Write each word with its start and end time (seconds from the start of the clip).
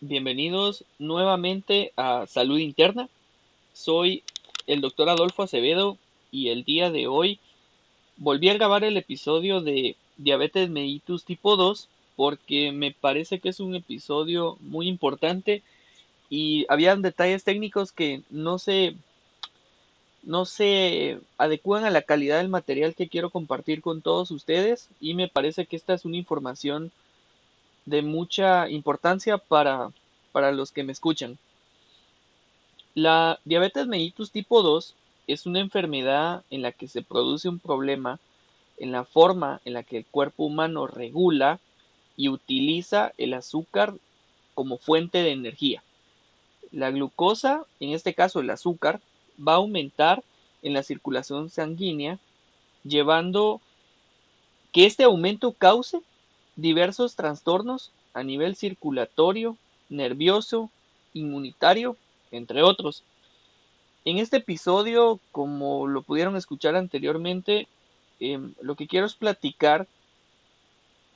Bienvenidos 0.00 0.84
nuevamente 1.00 1.92
a 1.96 2.26
Salud 2.28 2.58
Interna. 2.58 3.08
Soy 3.72 4.22
el 4.68 4.80
doctor 4.80 5.08
Adolfo 5.08 5.42
Acevedo 5.42 5.98
y 6.30 6.50
el 6.50 6.62
día 6.62 6.92
de 6.92 7.08
hoy 7.08 7.40
volví 8.16 8.48
a 8.48 8.54
grabar 8.54 8.84
el 8.84 8.96
episodio 8.96 9.60
de 9.60 9.96
diabetes 10.16 10.70
mellitus 10.70 11.24
tipo 11.24 11.56
2 11.56 11.88
porque 12.16 12.72
me 12.72 12.92
parece 12.92 13.38
que 13.38 13.50
es 13.50 13.60
un 13.60 13.74
episodio 13.74 14.56
muy 14.60 14.88
importante 14.88 15.62
y 16.28 16.66
habían 16.68 17.02
detalles 17.02 17.44
técnicos 17.44 17.92
que 17.92 18.22
no 18.30 18.58
se 18.58 18.96
no 20.22 20.44
se 20.44 21.20
adecúan 21.38 21.84
a 21.84 21.90
la 21.90 22.02
calidad 22.02 22.38
del 22.38 22.48
material 22.48 22.96
que 22.96 23.08
quiero 23.08 23.30
compartir 23.30 23.80
con 23.80 24.02
todos 24.02 24.32
ustedes 24.32 24.88
y 25.00 25.14
me 25.14 25.28
parece 25.28 25.66
que 25.66 25.76
esta 25.76 25.94
es 25.94 26.04
una 26.04 26.16
información 26.16 26.90
de 27.84 28.02
mucha 28.02 28.68
importancia 28.68 29.38
para, 29.38 29.90
para 30.32 30.50
los 30.50 30.72
que 30.72 30.82
me 30.82 30.90
escuchan. 30.90 31.38
La 32.94 33.38
diabetes 33.44 33.86
mellitus 33.86 34.32
tipo 34.32 34.62
2 34.62 34.94
es 35.28 35.46
una 35.46 35.60
enfermedad 35.60 36.42
en 36.50 36.62
la 36.62 36.72
que 36.72 36.88
se 36.88 37.02
produce 37.02 37.48
un 37.48 37.60
problema 37.60 38.18
en 38.78 38.90
la 38.90 39.04
forma 39.04 39.60
en 39.64 39.74
la 39.74 39.84
que 39.84 39.98
el 39.98 40.06
cuerpo 40.06 40.44
humano 40.44 40.88
regula 40.88 41.60
y 42.16 42.28
utiliza 42.28 43.12
el 43.18 43.34
azúcar 43.34 43.94
como 44.54 44.78
fuente 44.78 45.18
de 45.18 45.32
energía. 45.32 45.82
La 46.72 46.90
glucosa, 46.90 47.64
en 47.80 47.90
este 47.90 48.14
caso 48.14 48.40
el 48.40 48.50
azúcar, 48.50 49.00
va 49.38 49.52
a 49.52 49.56
aumentar 49.56 50.22
en 50.62 50.72
la 50.72 50.82
circulación 50.82 51.50
sanguínea, 51.50 52.18
llevando 52.84 53.60
que 54.72 54.86
este 54.86 55.04
aumento 55.04 55.52
cause 55.52 56.00
diversos 56.56 57.16
trastornos 57.16 57.92
a 58.14 58.22
nivel 58.22 58.56
circulatorio, 58.56 59.56
nervioso, 59.88 60.70
inmunitario, 61.12 61.96
entre 62.30 62.62
otros. 62.62 63.04
En 64.04 64.18
este 64.18 64.38
episodio, 64.38 65.20
como 65.32 65.86
lo 65.86 66.02
pudieron 66.02 66.36
escuchar 66.36 66.76
anteriormente, 66.76 67.68
em, 68.20 68.54
lo 68.60 68.74
que 68.74 68.86
quiero 68.86 69.06
es 69.06 69.14
platicar 69.14 69.86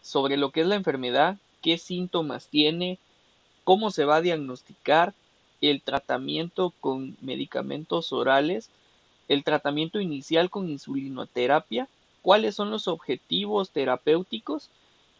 sobre 0.02 0.36
lo 0.36 0.50
que 0.50 0.62
es 0.62 0.66
la 0.66 0.74
enfermedad, 0.76 1.36
qué 1.62 1.78
síntomas 1.78 2.48
tiene, 2.48 2.98
cómo 3.64 3.90
se 3.90 4.04
va 4.04 4.16
a 4.16 4.22
diagnosticar, 4.22 5.14
el 5.60 5.82
tratamiento 5.82 6.72
con 6.80 7.16
medicamentos 7.20 8.12
orales, 8.12 8.70
el 9.28 9.44
tratamiento 9.44 10.00
inicial 10.00 10.50
con 10.50 10.70
insulinoterapia, 10.70 11.86
cuáles 12.22 12.54
son 12.54 12.70
los 12.70 12.88
objetivos 12.88 13.70
terapéuticos 13.70 14.70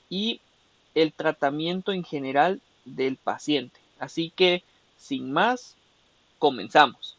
y 0.08 0.40
el 0.94 1.12
tratamiento 1.12 1.92
en 1.92 2.04
general 2.04 2.60
del 2.84 3.16
paciente. 3.16 3.78
Así 3.98 4.32
que, 4.34 4.62
sin 4.96 5.30
más, 5.32 5.76
comenzamos. 6.38 7.16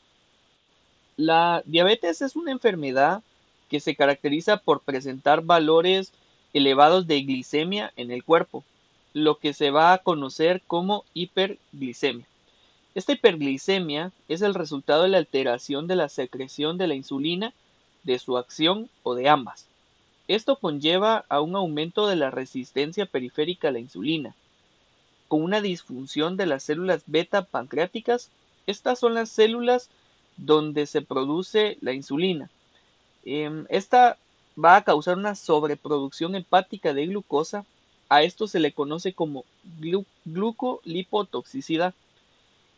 La 1.15 1.61
diabetes 1.65 2.21
es 2.21 2.35
una 2.35 2.51
enfermedad 2.51 3.21
que 3.69 3.79
se 3.79 3.95
caracteriza 3.95 4.57
por 4.57 4.81
presentar 4.81 5.41
valores 5.41 6.11
elevados 6.53 7.07
de 7.07 7.21
glicemia 7.21 7.93
en 7.95 8.11
el 8.11 8.23
cuerpo, 8.23 8.63
lo 9.13 9.37
que 9.37 9.53
se 9.53 9.71
va 9.71 9.93
a 9.93 9.97
conocer 9.99 10.61
como 10.67 11.05
hiperglicemia. 11.13 12.25
Esta 12.93 13.13
hiperglicemia 13.13 14.11
es 14.27 14.41
el 14.41 14.53
resultado 14.53 15.03
de 15.03 15.09
la 15.09 15.17
alteración 15.17 15.87
de 15.87 15.95
la 15.95 16.09
secreción 16.09 16.77
de 16.77 16.87
la 16.87 16.95
insulina, 16.95 17.53
de 18.03 18.19
su 18.19 18.37
acción 18.37 18.89
o 19.03 19.15
de 19.15 19.29
ambas. 19.29 19.67
Esto 20.27 20.55
conlleva 20.57 21.25
a 21.29 21.41
un 21.41 21.55
aumento 21.55 22.07
de 22.07 22.15
la 22.15 22.31
resistencia 22.31 23.05
periférica 23.05 23.69
a 23.69 23.71
la 23.71 23.79
insulina. 23.79 24.35
Con 25.27 25.43
una 25.43 25.61
disfunción 25.61 26.35
de 26.35 26.45
las 26.45 26.63
células 26.63 27.03
beta 27.05 27.43
pancreáticas, 27.43 28.29
estas 28.67 28.99
son 28.99 29.13
las 29.13 29.29
células 29.29 29.89
donde 30.37 30.85
se 30.85 31.01
produce 31.01 31.77
la 31.81 31.93
insulina. 31.93 32.49
Em, 33.23 33.65
esta 33.69 34.17
va 34.57 34.75
a 34.75 34.83
causar 34.83 35.17
una 35.17 35.35
sobreproducción 35.35 36.35
hepática 36.35 36.93
de 36.93 37.07
glucosa. 37.07 37.65
A 38.09 38.23
esto 38.23 38.47
se 38.47 38.59
le 38.59 38.71
conoce 38.71 39.13
como 39.13 39.45
glucolipotoxicidad. 40.25 41.93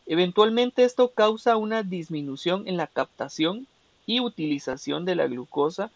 Eventualmente 0.06 0.84
esto 0.84 1.08
causa 1.08 1.56
una 1.56 1.82
disminución 1.82 2.68
en 2.68 2.76
la 2.76 2.86
captación 2.86 3.66
y 4.06 4.20
utilización 4.20 5.04
de 5.04 5.14
la 5.14 5.26
glucosa 5.26 5.90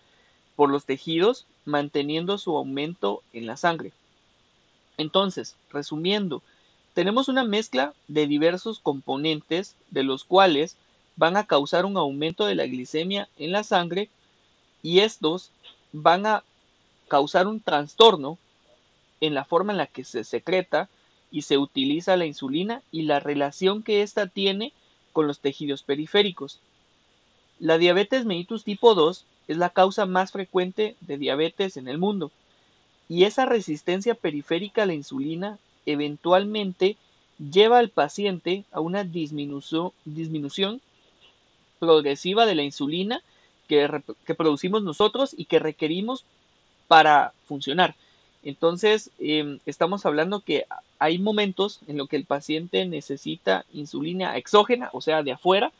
por 0.57 0.71
los 0.71 0.87
tejidos, 0.87 1.47
manteniendo 1.65 2.39
su 2.39 2.57
aumento 2.57 3.23
en 3.33 3.47
la 3.47 3.57
sangre. 3.57 3.93
Entonces, 4.97 5.55
resumiendo, 5.71 6.43
tenemos 6.95 7.29
una 7.29 7.45
mezcla 7.45 7.95
de 8.09 8.27
diversos 8.27 8.81
componentes 8.81 9.77
de 9.91 10.03
los 10.03 10.25
cuales 10.25 10.77
van 11.15 11.37
a 11.37 11.47
causar 11.47 11.85
un 11.85 11.97
aumento 11.97 12.47
de 12.47 12.57
la 12.57 12.67
glicemia 12.67 13.29
en 13.39 13.53
la 13.53 13.63
sangre 13.63 14.09
y 14.83 15.01
estos 15.01 15.51
van 15.93 16.27
a 16.27 16.45
causar 17.09 17.47
un 17.47 17.61
trastorno 17.61 18.39
en 19.21 19.35
la 19.35 19.45
forma 19.45 19.73
en 19.73 19.79
la 19.79 19.87
que 19.87 20.05
se 20.05 20.25
secreta 20.25 20.89
y 21.31 21.43
se 21.43 21.59
utiliza 21.59 22.17
la 22.17 22.27
insulina 22.27 22.83
y 22.93 23.03
la 23.03 23.21
relación 23.21 23.83
que 23.83 24.03
ésta 24.03 24.27
tiene 24.27 24.73
con 25.13 25.27
los 25.27 25.41
tejidos 25.41 25.83
periféricos. 25.83 26.61
La 27.59 27.79
diabetes 27.79 28.25
mellitus 28.25 28.65
tipo 28.65 28.95
2 28.95 29.25
es 29.49 29.57
la 29.57 29.71
causa 29.71 30.07
más 30.07 30.33
frecuente 30.33 30.97
de 31.01 31.19
diabetes 31.19 31.77
en 31.77 31.89
el 31.89 31.99
mundo 31.99 32.31
y 33.09 33.25
esa 33.25 33.47
resistencia 33.47 34.15
periférica 34.15 34.83
a 34.83 34.87
la 34.87 34.95
insulina 34.95 35.59
eventualmente 35.87 36.97
lleva 37.39 37.79
al 37.79 37.89
paciente 37.89 38.65
a 38.71 38.81
una 38.81 39.05
disminución, 39.05 39.93
disminución 40.05 40.81
progresiva 41.79 42.47
de 42.47 42.55
la 42.55 42.63
insulina 42.63 43.23
que, 43.69 44.35
producimos 44.35 44.83
nosotros 44.83 45.35
y 45.37 45.45
que 45.45 45.59
requerimos 45.59 46.25
para 46.89 47.33
funcionar. 47.47 47.95
Entonces, 48.43 49.11
em, 49.19 49.59
estamos 49.67 50.07
hablando 50.07 50.41
que 50.41 50.65
hay 50.99 51.19
momentos 51.19 51.81
en 51.87 51.99
los 51.99 52.09
que 52.09 52.17
el 52.17 52.25
paciente 52.25 52.85
necesita 52.87 53.65
insulina 53.73 54.37
exógena, 54.37 54.91
o 54.93 55.01
sea, 55.01 55.23
de 55.23 55.33
afuera, 55.33 55.71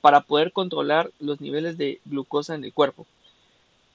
para 0.00 0.20
poder 0.20 0.52
controlar 0.52 1.10
los 1.20 1.40
niveles 1.40 1.78
de 1.78 2.00
glucosa 2.04 2.54
en 2.54 2.64
el 2.64 2.72
cuerpo. 2.72 3.06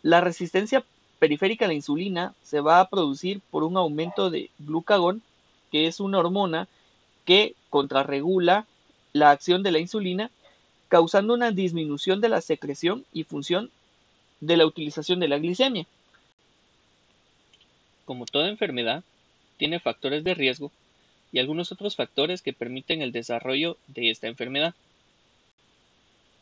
La 0.02 0.22
resistencia 0.22 0.84
periférica 1.20 1.66
a 1.66 1.68
la 1.68 1.74
insulina 1.74 2.34
se 2.44 2.62
va 2.62 2.80
a 2.80 2.90
producir 2.90 3.42
por 3.52 3.64
un 3.64 3.78
aumento 3.78 4.30
de 4.30 4.50
glucagón, 4.60 5.22
que 5.72 5.88
es 5.88 6.00
una 6.00 6.20
hormona 6.20 6.68
que 7.26 7.56
contrarregula 7.70 8.66
la 9.14 9.32
acción 9.32 9.64
de 9.64 9.72
la 9.72 9.80
insulina 9.80 10.32
causando 10.90 11.34
una 11.34 11.52
disminución 11.52 12.22
de 12.22 12.30
la 12.30 12.42
secreción 12.42 13.06
y 13.14 13.24
función 13.24 13.72
de 14.40 14.58
la 14.58 14.66
utilización 14.66 15.20
de 15.20 15.28
la 15.28 15.40
glicemia. 15.40 15.86
Como 18.06 18.26
toda 18.26 18.50
enfermedad, 18.50 19.04
tiene 19.58 19.80
factores 19.80 20.24
de 20.24 20.34
riesgo 20.34 20.72
y 21.32 21.40
algunos 21.40 21.72
otros 21.72 21.96
factores 21.96 22.42
que 22.42 22.54
permiten 22.54 23.02
el 23.02 23.12
desarrollo 23.12 23.78
de 23.88 24.10
esta 24.12 24.28
enfermedad. 24.28 24.74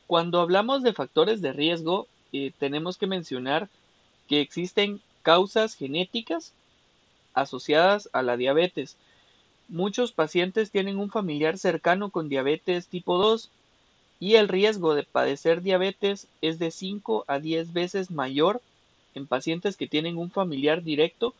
Cuando 0.07 0.39
hablamos 0.41 0.83
de 0.83 0.93
factores 0.93 1.41
de 1.41 1.53
riesgo, 1.53 2.07
eh, 2.31 2.51
tenemos 2.59 2.97
que 2.97 3.07
mencionar 3.07 3.69
que 4.27 4.41
existen 4.41 5.01
causas 5.23 5.75
genéticas 5.75 6.53
asociadas 7.33 8.09
a 8.13 8.21
la 8.21 8.37
diabetes. 8.37 8.97
Muchos 9.67 10.11
pacientes 10.11 10.69
tienen 10.69 10.99
un 10.99 11.09
familiar 11.09 11.57
cercano 11.57 12.11
con 12.11 12.29
diabetes 12.29 12.87
tipo 12.87 13.17
2 13.17 13.49
y 14.19 14.35
el 14.35 14.47
riesgo 14.47 14.95
de 14.95 15.03
padecer 15.03 15.61
diabetes 15.61 16.27
es 16.41 16.59
de 16.59 16.71
5 16.71 17.25
a 17.27 17.39
10 17.39 17.73
veces 17.73 18.11
mayor 18.11 18.61
en 19.13 19.27
pacientes 19.27 19.77
que 19.77 19.87
tienen 19.87 20.17
un 20.17 20.31
familiar 20.31 20.83
directo 20.83 21.33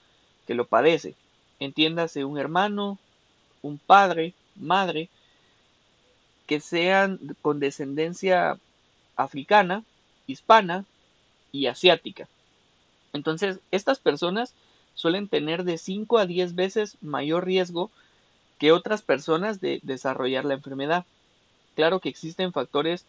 que 0.47 0.55
lo 0.55 0.65
padece. 0.65 1.15
Entiéndase 1.59 2.25
un 2.25 2.37
hermano, 2.37 2.97
un 3.61 3.77
padre, 3.77 4.33
madre, 4.55 5.09
que 6.47 6.59
sean 6.59 7.19
con 7.41 7.59
descendencia 7.59 8.59
africana, 9.15 9.83
hispana 10.27 10.85
y 11.51 11.67
asiática. 11.67 12.27
Entonces, 13.13 13.59
estas 13.71 13.99
personas 13.99 14.53
suelen 14.93 15.27
tener 15.27 15.63
de 15.63 15.77
5 15.77 16.17
a 16.17 16.25
10 16.25 16.55
veces 16.55 16.97
mayor 17.01 17.45
riesgo 17.45 17.89
que 18.59 18.71
otras 18.71 19.01
personas 19.01 19.59
de 19.59 19.79
desarrollar 19.83 20.45
la 20.45 20.53
enfermedad. 20.53 21.05
Claro 21.75 21.99
que 21.99 22.09
existen 22.09 22.53
factores 22.53 23.05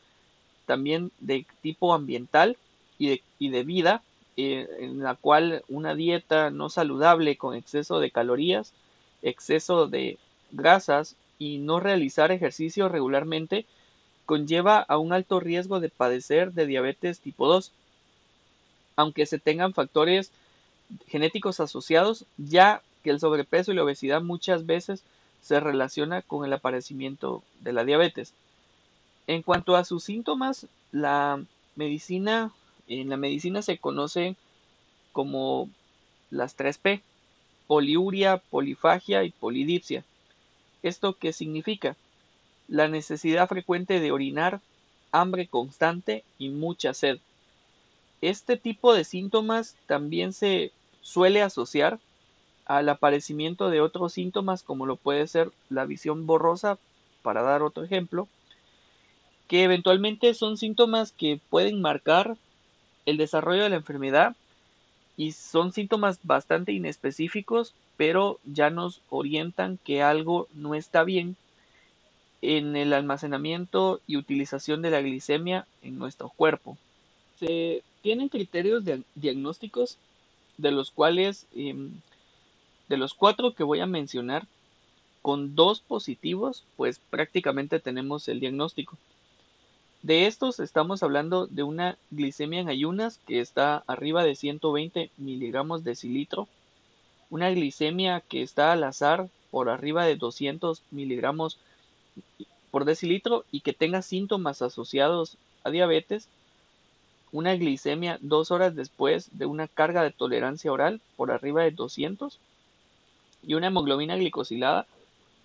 también 0.67 1.13
de 1.21 1.47
tipo 1.63 1.95
ambiental 1.95 2.57
y 2.99 3.21
de, 3.39 3.63
vida, 3.63 4.03
eh, 4.37 4.69
en 4.81 5.01
la 5.03 5.15
cual 5.15 5.63
una 5.69 5.95
dieta 5.95 6.51
no 6.51 6.69
saludable 6.69 7.37
con 7.37 7.55
exceso 7.55 8.01
de 8.01 8.11
calorías, 8.11 8.73
exceso 9.23 9.87
de 9.87 10.19
grasas 10.51 11.15
y 11.39 11.59
no 11.59 11.81
realizar 11.81 12.33
ejercicio 12.33 12.89
regularmente 12.89 13.67
conlleva 14.25 14.81
a 14.81 14.99
un 14.99 15.13
alto 15.13 15.41
riesgo 15.41 15.79
de 15.79 15.89
padecer 15.89 16.53
de 16.53 16.67
diabetes 16.67 17.21
tipo 17.21 17.47
2, 17.47 17.71
aunque 18.97 19.27
se 19.27 19.39
tengan 19.39 19.73
factores 19.73 20.33
genéticos 21.07 21.61
asociados, 21.61 22.25
ya 22.37 22.83
que 23.05 23.11
el 23.11 23.21
sobrepeso 23.21 23.73
y 23.73 23.77
la 23.77 23.85
obesidad 23.85 24.23
muchas 24.23 24.67
veces 24.67 25.05
se 25.43 25.61
relaciona 25.61 26.23
con 26.23 26.45
el 26.45 26.53
aparecimiento 26.53 27.43
de 27.61 27.73
la 27.73 27.85
diabetes. 27.85 28.33
En 29.27 29.43
cuanto 29.43 29.77
a 29.77 29.85
sus 29.85 30.05
síntomas, 30.05 30.67
la 30.93 31.43
medicina, 31.75 32.53
en 32.87 33.09
la 33.09 33.17
medicina 33.17 33.63
se 33.63 33.79
conoce 33.79 34.37
como 35.13 35.69
las 36.31 36.57
3P, 36.57 37.01
poliuria, 37.67 38.39
polifagia 38.39 39.25
y 39.25 39.31
polidipsia. 39.31 40.05
¿Esto 40.83 41.15
qué 41.15 41.33
significa? 41.33 41.97
La 42.69 42.89
necesidad 42.89 43.49
frecuente 43.49 43.99
de 43.99 44.13
orinar, 44.13 44.61
hambre 45.11 45.49
constante 45.49 46.23
y 46.39 46.51
mucha 46.51 46.95
sed. 46.95 47.19
Este 48.21 48.57
tipo 48.57 48.95
de 48.95 49.05
síntomas 49.05 49.77
también 49.87 50.33
se 50.33 50.73
suele 51.01 51.43
asociar 51.43 51.99
al 52.65 52.89
aparecimiento 52.89 53.71
de 53.71 53.81
otros 53.81 54.13
síntomas 54.13 54.63
como 54.63 54.87
lo 54.87 54.97
puede 54.97 55.27
ser 55.27 55.53
la 55.69 55.85
visión 55.85 56.27
borrosa, 56.27 56.79
para 57.23 57.43
dar 57.43 57.63
otro 57.63 57.83
ejemplo, 57.83 58.29
que 59.49 59.63
eventualmente 59.63 60.35
son 60.35 60.57
síntomas 60.57 61.13
que 61.13 61.41
pueden 61.51 61.81
marcar 61.81 62.37
el 63.07 63.17
desarrollo 63.17 63.63
de 63.63 63.71
la 63.71 63.77
enfermedad 63.77 64.37
y 65.17 65.33
son 65.33 65.73
síntomas 65.73 66.19
bastante 66.23 66.73
inespecíficos, 66.73 67.75
pero 67.97 68.39
ya 68.45 68.71
nos 68.71 69.01
orientan 69.09 69.79
que 69.85 70.03
algo 70.03 70.49
no 70.55 70.75
está 70.75 71.05
bien 71.05 71.37
en 72.43 72.77
el 72.77 72.93
almacenamiento 72.93 74.01
y 74.07 74.17
utilización 74.17 74.83
de 74.83 74.91
la 74.91 75.01
glicemia 75.01 75.67
en 75.83 75.99
nuestro 75.99 76.29
cuerpo. 76.29 76.77
Se 77.39 77.83
tienen 78.03 78.29
criterios 78.29 78.85
diagnósticos 79.15 79.97
de 80.59 80.71
los 80.71 80.91
cuales, 80.91 81.47
em, 81.55 81.91
de 82.89 82.97
los 82.97 83.15
cuatro 83.15 83.53
que 83.55 83.65
voy 83.65 83.81
a 83.81 83.87
mencionar, 83.87 84.47
con 85.23 85.57
dos 85.57 85.81
positivos, 85.81 86.63
pues 86.77 87.01
prácticamente 87.11 87.81
tenemos 87.81 88.29
el 88.29 88.39
diagnóstico. 88.39 88.97
De 90.07 90.29
estos 90.29 90.61
estamos 90.61 91.03
hablando 91.03 91.49
de 91.49 91.65
una 91.65 91.99
glicemia 92.13 92.61
en 92.61 92.69
ayunas 92.69 93.19
que 93.27 93.41
está 93.41 93.83
arriba 93.89 94.23
de 94.23 94.37
120 94.37 95.11
miligramos 95.17 95.83
de 95.83 95.97
cilitro, 95.97 96.47
una 97.29 97.51
glicemia 97.51 98.21
que 98.21 98.43
está 98.43 98.71
al 98.71 98.85
azar 98.85 99.29
por 99.51 99.69
arriba 99.69 100.05
de 100.05 100.15
200 100.15 100.81
miligramos 100.93 101.59
por 102.71 102.85
decilitro 102.85 103.45
y 103.51 103.63
que 103.63 103.73
tenga 103.73 104.01
síntomas 104.01 104.63
asociados 104.63 105.39
a 105.65 105.71
diabetes, 105.71 106.29
una 107.33 107.57
glicemia 107.57 108.19
dos 108.21 108.53
horas 108.53 108.77
después 108.77 109.37
de 109.37 109.47
una 109.47 109.67
carga 109.67 110.05
de 110.05 110.13
tolerancia 110.13 110.71
oral 110.71 111.01
por 111.17 111.33
arriba 111.33 111.65
de 111.65 111.73
200 111.73 112.39
y 113.43 113.55
una 113.55 113.67
hemoglobina 113.67 114.15
glicosilada 114.15 114.87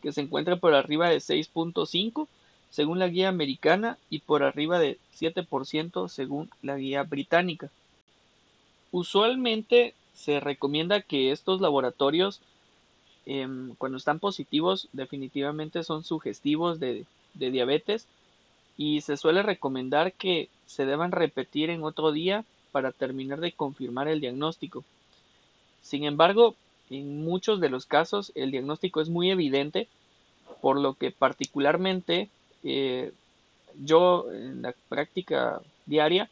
que 0.04 0.12
se 0.12 0.22
encuentra 0.22 0.58
por 0.58 0.76
arriba 0.76 1.10
de 1.10 1.18
6.5 1.18 2.28
según 2.72 2.98
la 2.98 3.08
guía 3.08 3.30
americana 3.30 3.98
y 4.10 4.20
por 4.20 4.44
arriba 4.44 4.80
de 4.80 4.98
7% 5.20 6.08
según 6.08 6.50
la 6.64 6.78
guía 6.78 7.04
británica. 7.04 7.70
Usualmente 8.92 9.94
se 10.14 10.40
recomienda 10.40 11.02
que 11.02 11.32
estos 11.32 11.62
laboratorios 11.62 12.42
em, 13.26 13.76
cuando 13.76 13.98
están 13.98 14.20
positivos 14.20 14.88
definitivamente 14.94 15.84
son 15.84 16.04
sugestivos 16.04 16.80
de 16.80 17.06
diabetes 17.36 18.08
y 18.78 19.02
se 19.02 19.18
suele 19.18 19.44
recomendar 19.44 20.14
que 20.14 20.50
se 20.66 20.86
deban 20.86 21.12
repetir 21.12 21.70
en 21.70 21.84
otro 21.84 22.12
día 22.12 22.46
para 22.72 22.92
terminar 22.92 23.40
de 23.40 23.52
confirmar 23.52 24.08
el 24.08 24.22
diagnóstico. 24.22 24.84
Sin 25.82 26.06
embargo, 26.06 26.56
en 26.90 27.24
muchos 27.24 27.60
de 27.60 27.70
los 27.70 27.86
casos 27.86 28.32
el 28.36 28.52
diagnóstico 28.52 29.02
es 29.02 29.10
muy 29.10 29.30
evidente, 29.30 29.88
por 30.62 30.80
lo 30.80 30.94
que 30.94 31.12
particularmente 31.12 32.30
eh, 32.64 33.12
yo 33.84 34.32
en 34.32 34.62
la 34.62 34.74
práctica 34.90 35.62
diaria, 35.86 36.30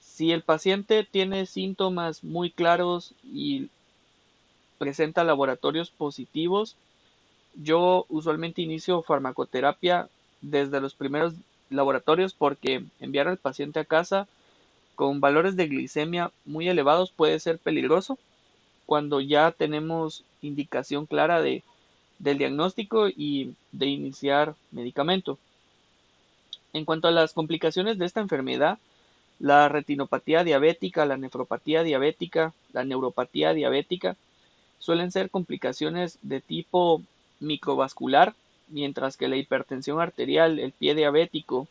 si 0.00 0.32
el 0.32 0.42
paciente 0.42 1.06
tiene 1.08 1.46
síntomas 1.46 2.24
muy 2.24 2.50
claros 2.50 3.14
y 3.24 3.68
presenta 4.78 5.24
laboratorios 5.24 5.90
positivos, 5.90 6.76
yo 7.54 8.06
usualmente 8.08 8.62
inicio 8.62 9.02
farmacoterapia 9.02 10.08
desde 10.40 10.80
los 10.80 10.94
primeros 10.94 11.34
laboratorios 11.70 12.32
porque 12.32 12.84
enviar 13.00 13.28
al 13.28 13.36
paciente 13.36 13.80
a 13.80 13.84
casa 13.84 14.28
con 14.94 15.20
valores 15.20 15.56
de 15.56 15.68
glicemia 15.68 16.32
muy 16.44 16.68
elevados 16.68 17.10
puede 17.10 17.38
ser 17.40 17.58
peligroso 17.58 18.18
cuando 18.86 19.20
ya 19.20 19.52
tenemos 19.52 20.24
indicación 20.40 21.06
clara 21.06 21.42
de, 21.42 21.62
del 22.18 22.38
diagnóstico 22.38 23.08
y 23.08 23.54
de 23.72 23.86
iniciar 23.86 24.54
medicamento. 24.70 25.38
En 26.78 26.84
cuanto 26.84 27.08
a 27.08 27.10
las 27.10 27.32
complicaciones 27.32 27.98
de 27.98 28.04
esta 28.06 28.20
enfermedad, 28.20 28.78
la 29.40 29.68
retinopatía 29.68 30.44
diabética, 30.44 31.06
la 31.06 31.16
nefropatía 31.16 31.82
diabética, 31.82 32.54
la 32.72 32.84
neuropatía 32.84 33.52
diabética 33.52 34.14
suelen 34.78 35.10
ser 35.10 35.28
complicaciones 35.28 36.20
de 36.22 36.40
tipo 36.40 37.02
microvascular 37.40 38.36
mientras 38.68 39.16
que 39.16 39.26
la 39.26 39.34
hipertensión 39.34 40.00
arterial, 40.00 40.60
el 40.60 40.70
pie 40.70 40.94
diabético, 40.94 41.66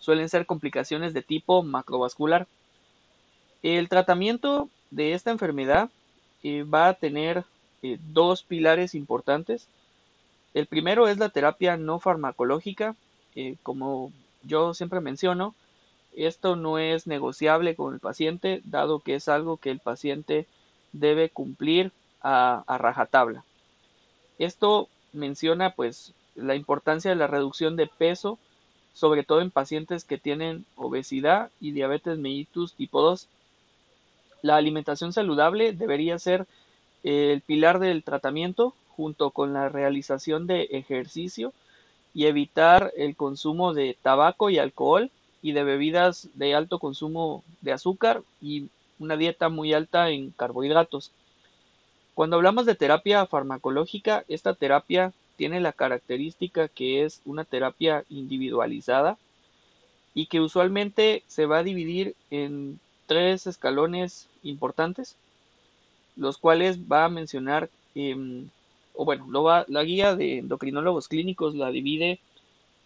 suelen 0.00 0.28
ser 0.28 0.46
complicaciones 0.46 1.14
de 1.14 1.22
tipo 1.22 1.62
macrovascular. 1.62 2.48
El 3.62 3.88
tratamiento 3.88 4.68
de 4.90 5.12
esta 5.12 5.30
enfermedad 5.30 5.90
eh, 6.42 6.64
va 6.64 6.88
a 6.88 6.94
tener 6.94 7.44
eh, 7.82 7.98
dos 8.12 8.42
pilares 8.42 8.96
importantes. 8.96 9.68
El 10.54 10.66
primero 10.66 11.06
es 11.06 11.18
la 11.18 11.28
terapia 11.28 11.76
no 11.76 12.00
farmacológica. 12.00 12.96
Eh, 13.36 13.54
como 13.62 14.12
yo 14.42 14.74
siempre 14.74 15.00
menciono, 15.00 15.54
esto 16.14 16.56
no 16.56 16.78
es 16.78 17.06
negociable 17.06 17.76
con 17.76 17.94
el 17.94 18.00
paciente, 18.00 18.62
dado 18.64 19.00
que 19.00 19.14
es 19.14 19.28
algo 19.28 19.56
que 19.56 19.70
el 19.70 19.78
paciente 19.78 20.46
debe 20.92 21.30
cumplir 21.30 21.92
a, 22.20 22.64
a 22.66 22.78
rajatabla. 22.78 23.44
Esto 24.38 24.88
menciona 25.12 25.70
pues 25.70 26.12
la 26.34 26.54
importancia 26.54 27.10
de 27.10 27.16
la 27.16 27.26
reducción 27.26 27.76
de 27.76 27.86
peso, 27.86 28.38
sobre 28.92 29.22
todo 29.22 29.40
en 29.40 29.50
pacientes 29.50 30.04
que 30.04 30.18
tienen 30.18 30.64
obesidad 30.76 31.50
y 31.60 31.72
diabetes 31.72 32.18
mellitus 32.18 32.74
tipo 32.74 33.02
2. 33.02 33.28
La 34.42 34.56
alimentación 34.56 35.12
saludable 35.12 35.72
debería 35.72 36.18
ser 36.18 36.46
el 37.02 37.40
pilar 37.42 37.78
del 37.78 38.02
tratamiento 38.02 38.74
junto 38.96 39.30
con 39.30 39.52
la 39.52 39.68
realización 39.68 40.46
de 40.46 40.62
ejercicio 40.72 41.52
y 42.14 42.26
evitar 42.26 42.92
el 42.96 43.16
consumo 43.16 43.74
de 43.74 43.96
tabaco 44.02 44.50
y 44.50 44.58
alcohol 44.58 45.10
y 45.42 45.52
de 45.52 45.64
bebidas 45.64 46.28
de 46.34 46.54
alto 46.54 46.78
consumo 46.78 47.44
de 47.60 47.72
azúcar 47.72 48.22
y 48.40 48.68
una 48.98 49.16
dieta 49.16 49.48
muy 49.48 49.72
alta 49.72 50.10
en 50.10 50.30
carbohidratos. 50.30 51.12
Cuando 52.14 52.36
hablamos 52.36 52.66
de 52.66 52.74
terapia 52.74 53.24
farmacológica, 53.26 54.24
esta 54.28 54.54
terapia 54.54 55.12
tiene 55.36 55.60
la 55.60 55.72
característica 55.72 56.68
que 56.68 57.04
es 57.04 57.22
una 57.24 57.44
terapia 57.44 58.04
individualizada 58.10 59.16
y 60.12 60.26
que 60.26 60.40
usualmente 60.40 61.22
se 61.28 61.46
va 61.46 61.58
a 61.58 61.62
dividir 61.62 62.14
en 62.30 62.78
tres 63.06 63.46
escalones 63.46 64.28
importantes, 64.42 65.16
los 66.16 66.36
cuales 66.36 66.78
va 66.80 67.06
a 67.06 67.08
mencionar, 67.08 67.70
em, 67.94 68.50
o 69.00 69.04
bueno, 69.06 69.26
la 69.66 69.82
guía 69.84 70.14
de 70.14 70.38
endocrinólogos 70.38 71.08
clínicos 71.08 71.54
la 71.54 71.70
divide 71.70 72.20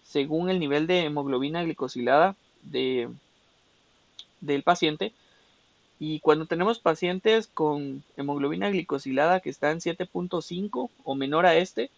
según 0.05 0.49
el 0.49 0.61
nivel 0.61 0.87
de 0.87 1.01
hemoglobina 1.01 1.65
glicosilada 1.65 2.37
de, 2.63 3.09
del 4.41 4.63
paciente. 4.63 5.13
Y 5.99 6.21
cuando 6.21 6.47
tenemos 6.47 6.79
pacientes 6.79 7.49
con 7.49 8.05
hemoglobina 8.17 8.71
glicosilada 8.71 9.41
que 9.41 9.51
está 9.51 9.73
en 9.73 9.81
7.5 9.81 10.91
o 11.03 11.15
menor 11.17 11.47
a 11.47 11.57
este, 11.57 11.91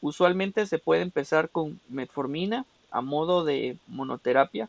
Usualmente 0.00 0.64
se 0.66 0.78
puede 0.78 1.02
empezar 1.02 1.50
con 1.50 1.78
metformina 1.88 2.64
a 2.90 3.02
modo 3.02 3.44
de 3.44 3.76
monoterapia, 3.86 4.68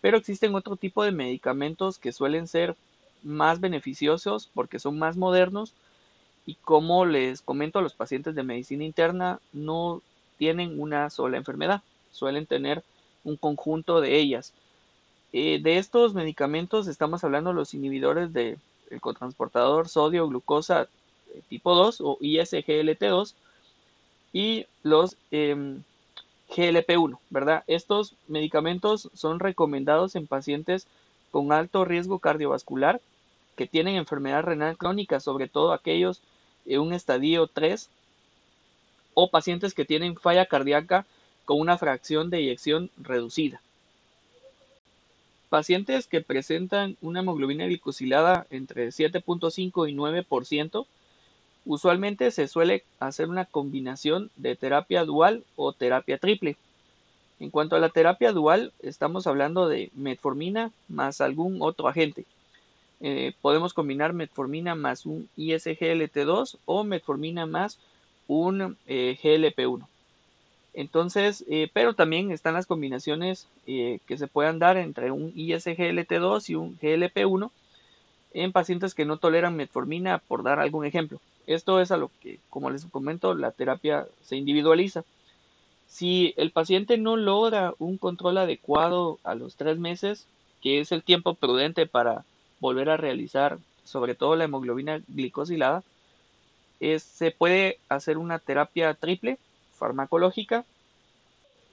pero 0.00 0.16
existen 0.16 0.54
otro 0.54 0.76
tipo 0.76 1.02
de 1.02 1.10
medicamentos 1.10 1.98
que 1.98 2.12
suelen 2.12 2.46
ser 2.46 2.76
más 3.24 3.58
beneficiosos 3.58 4.48
porque 4.54 4.78
son 4.78 4.98
más 4.98 5.16
modernos 5.16 5.72
y 6.48 6.54
como 6.54 7.04
les 7.04 7.42
comento 7.42 7.82
los 7.82 7.92
pacientes 7.92 8.34
de 8.34 8.42
medicina 8.42 8.82
interna 8.82 9.38
no 9.52 10.00
tienen 10.38 10.80
una 10.80 11.10
sola 11.10 11.36
enfermedad, 11.36 11.82
suelen 12.10 12.46
tener 12.46 12.82
un 13.22 13.36
conjunto 13.36 14.00
de 14.00 14.16
ellas. 14.16 14.54
Eh, 15.34 15.60
de 15.62 15.76
estos 15.76 16.14
medicamentos 16.14 16.86
estamos 16.86 17.22
hablando 17.22 17.50
de 17.50 17.56
los 17.56 17.74
inhibidores 17.74 18.32
del 18.32 18.56
cotransportador 19.02 19.90
sodio-glucosa 19.90 20.84
eh, 21.34 21.42
tipo 21.50 21.74
2 21.74 22.00
o 22.00 22.16
ISGLT2 22.18 23.34
y 24.32 24.64
los 24.82 25.18
em, 25.30 25.82
GLP-1, 26.48 27.18
¿verdad? 27.28 27.62
Estos 27.66 28.14
medicamentos 28.26 29.10
son 29.12 29.38
recomendados 29.38 30.16
en 30.16 30.26
pacientes 30.26 30.86
con 31.30 31.52
alto 31.52 31.84
riesgo 31.84 32.20
cardiovascular 32.20 33.02
que 33.54 33.66
tienen 33.66 33.96
enfermedad 33.96 34.44
renal 34.44 34.78
crónica, 34.78 35.20
sobre 35.20 35.46
todo 35.46 35.74
aquellos 35.74 36.22
en 36.68 36.80
un 36.80 36.92
estadio 36.92 37.46
3 37.46 37.88
o 39.14 39.30
pacientes 39.30 39.74
que 39.74 39.84
tienen 39.84 40.16
falla 40.16 40.46
cardíaca 40.46 41.06
con 41.44 41.58
una 41.58 41.78
fracción 41.78 42.30
de 42.30 42.38
eyección 42.38 42.90
reducida. 42.98 43.60
Pacientes 45.48 46.06
que 46.06 46.20
presentan 46.20 46.96
una 47.00 47.20
hemoglobina 47.20 47.64
glicosilada 47.64 48.46
entre 48.50 48.88
7.5 48.88 49.88
y 49.88 49.94
9%, 49.94 50.86
usualmente 51.64 52.30
se 52.30 52.48
suele 52.48 52.84
hacer 53.00 53.28
una 53.28 53.46
combinación 53.46 54.30
de 54.36 54.56
terapia 54.56 55.04
dual 55.04 55.42
o 55.56 55.72
terapia 55.72 56.18
triple. 56.18 56.56
En 57.40 57.50
cuanto 57.50 57.76
a 57.76 57.78
la 57.78 57.88
terapia 57.88 58.32
dual, 58.32 58.72
estamos 58.82 59.26
hablando 59.26 59.68
de 59.68 59.90
metformina 59.94 60.70
más 60.88 61.20
algún 61.22 61.62
otro 61.62 61.88
agente. 61.88 62.26
Eh, 63.00 63.32
podemos 63.40 63.74
combinar 63.74 64.12
metformina 64.12 64.74
más 64.74 65.06
un 65.06 65.28
ISGLT2 65.36 66.58
o 66.64 66.84
metformina 66.84 67.46
más 67.46 67.78
un 68.26 68.76
eh, 68.86 69.16
GLP1. 69.22 69.86
Entonces, 70.74 71.44
eh, 71.48 71.68
pero 71.72 71.94
también 71.94 72.30
están 72.30 72.54
las 72.54 72.66
combinaciones 72.66 73.48
que 73.66 74.16
se 74.16 74.28
puedan 74.28 74.58
dar 74.58 74.76
entre 74.76 75.10
un 75.10 75.34
ISGLT2 75.34 76.48
y 76.48 76.54
un 76.54 76.78
GLP1 76.78 77.50
en 78.32 78.52
pacientes 78.52 78.94
que 78.94 79.04
no 79.04 79.16
toleran 79.16 79.56
metformina, 79.56 80.18
por 80.18 80.42
dar 80.42 80.58
algún 80.58 80.84
ejemplo. 80.84 81.20
Esto 81.46 81.80
es 81.80 81.90
a 81.90 81.96
lo 81.96 82.10
que, 82.20 82.38
como 82.50 82.70
les 82.70 82.84
comento, 82.86 83.34
la 83.34 83.50
terapia 83.50 84.06
se 84.22 84.36
individualiza. 84.36 85.04
Si 85.86 86.34
el 86.36 86.50
paciente 86.50 86.98
no 86.98 87.16
logra 87.16 87.74
un 87.78 87.96
control 87.96 88.38
adecuado 88.38 89.18
a 89.24 89.34
los 89.34 89.56
tres 89.56 89.78
meses, 89.78 90.26
que 90.62 90.80
es 90.80 90.92
el 90.92 91.02
tiempo 91.02 91.34
prudente 91.34 91.86
para 91.86 92.24
volver 92.60 92.90
a 92.90 92.96
realizar 92.96 93.58
sobre 93.84 94.14
todo 94.14 94.36
la 94.36 94.44
hemoglobina 94.44 95.00
glicosilada, 95.08 95.82
se 96.80 97.30
puede 97.30 97.78
hacer 97.88 98.18
una 98.18 98.38
terapia 98.38 98.94
triple 98.94 99.38
farmacológica. 99.72 100.64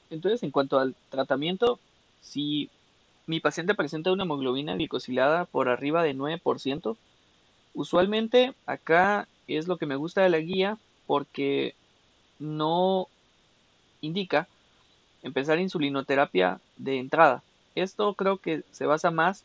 Entonces, 0.09 0.41
en 0.43 0.51
cuanto 0.51 0.79
al 0.79 0.95
tratamiento, 1.09 1.79
si 2.21 2.69
mi 3.27 3.39
paciente 3.39 3.75
presenta 3.75 4.11
una 4.11 4.23
hemoglobina 4.23 4.75
glicosilada 4.75 5.45
por 5.45 5.67
arriba 5.67 6.03
de 6.03 6.15
9%, 6.15 6.95
usualmente 7.73 8.53
acá 8.65 9.27
es 9.47 9.67
lo 9.67 9.77
que 9.77 9.85
me 9.85 9.95
gusta 9.95 10.21
de 10.21 10.29
la 10.29 10.39
guía 10.39 10.77
porque 11.07 11.75
no 12.39 13.07
indica 14.01 14.47
empezar 15.23 15.59
insulinoterapia 15.59 16.59
de 16.77 16.99
entrada. 16.99 17.43
Esto 17.73 18.13
creo 18.13 18.37
que 18.37 18.63
se 18.71 18.85
basa 18.85 19.11
más 19.11 19.43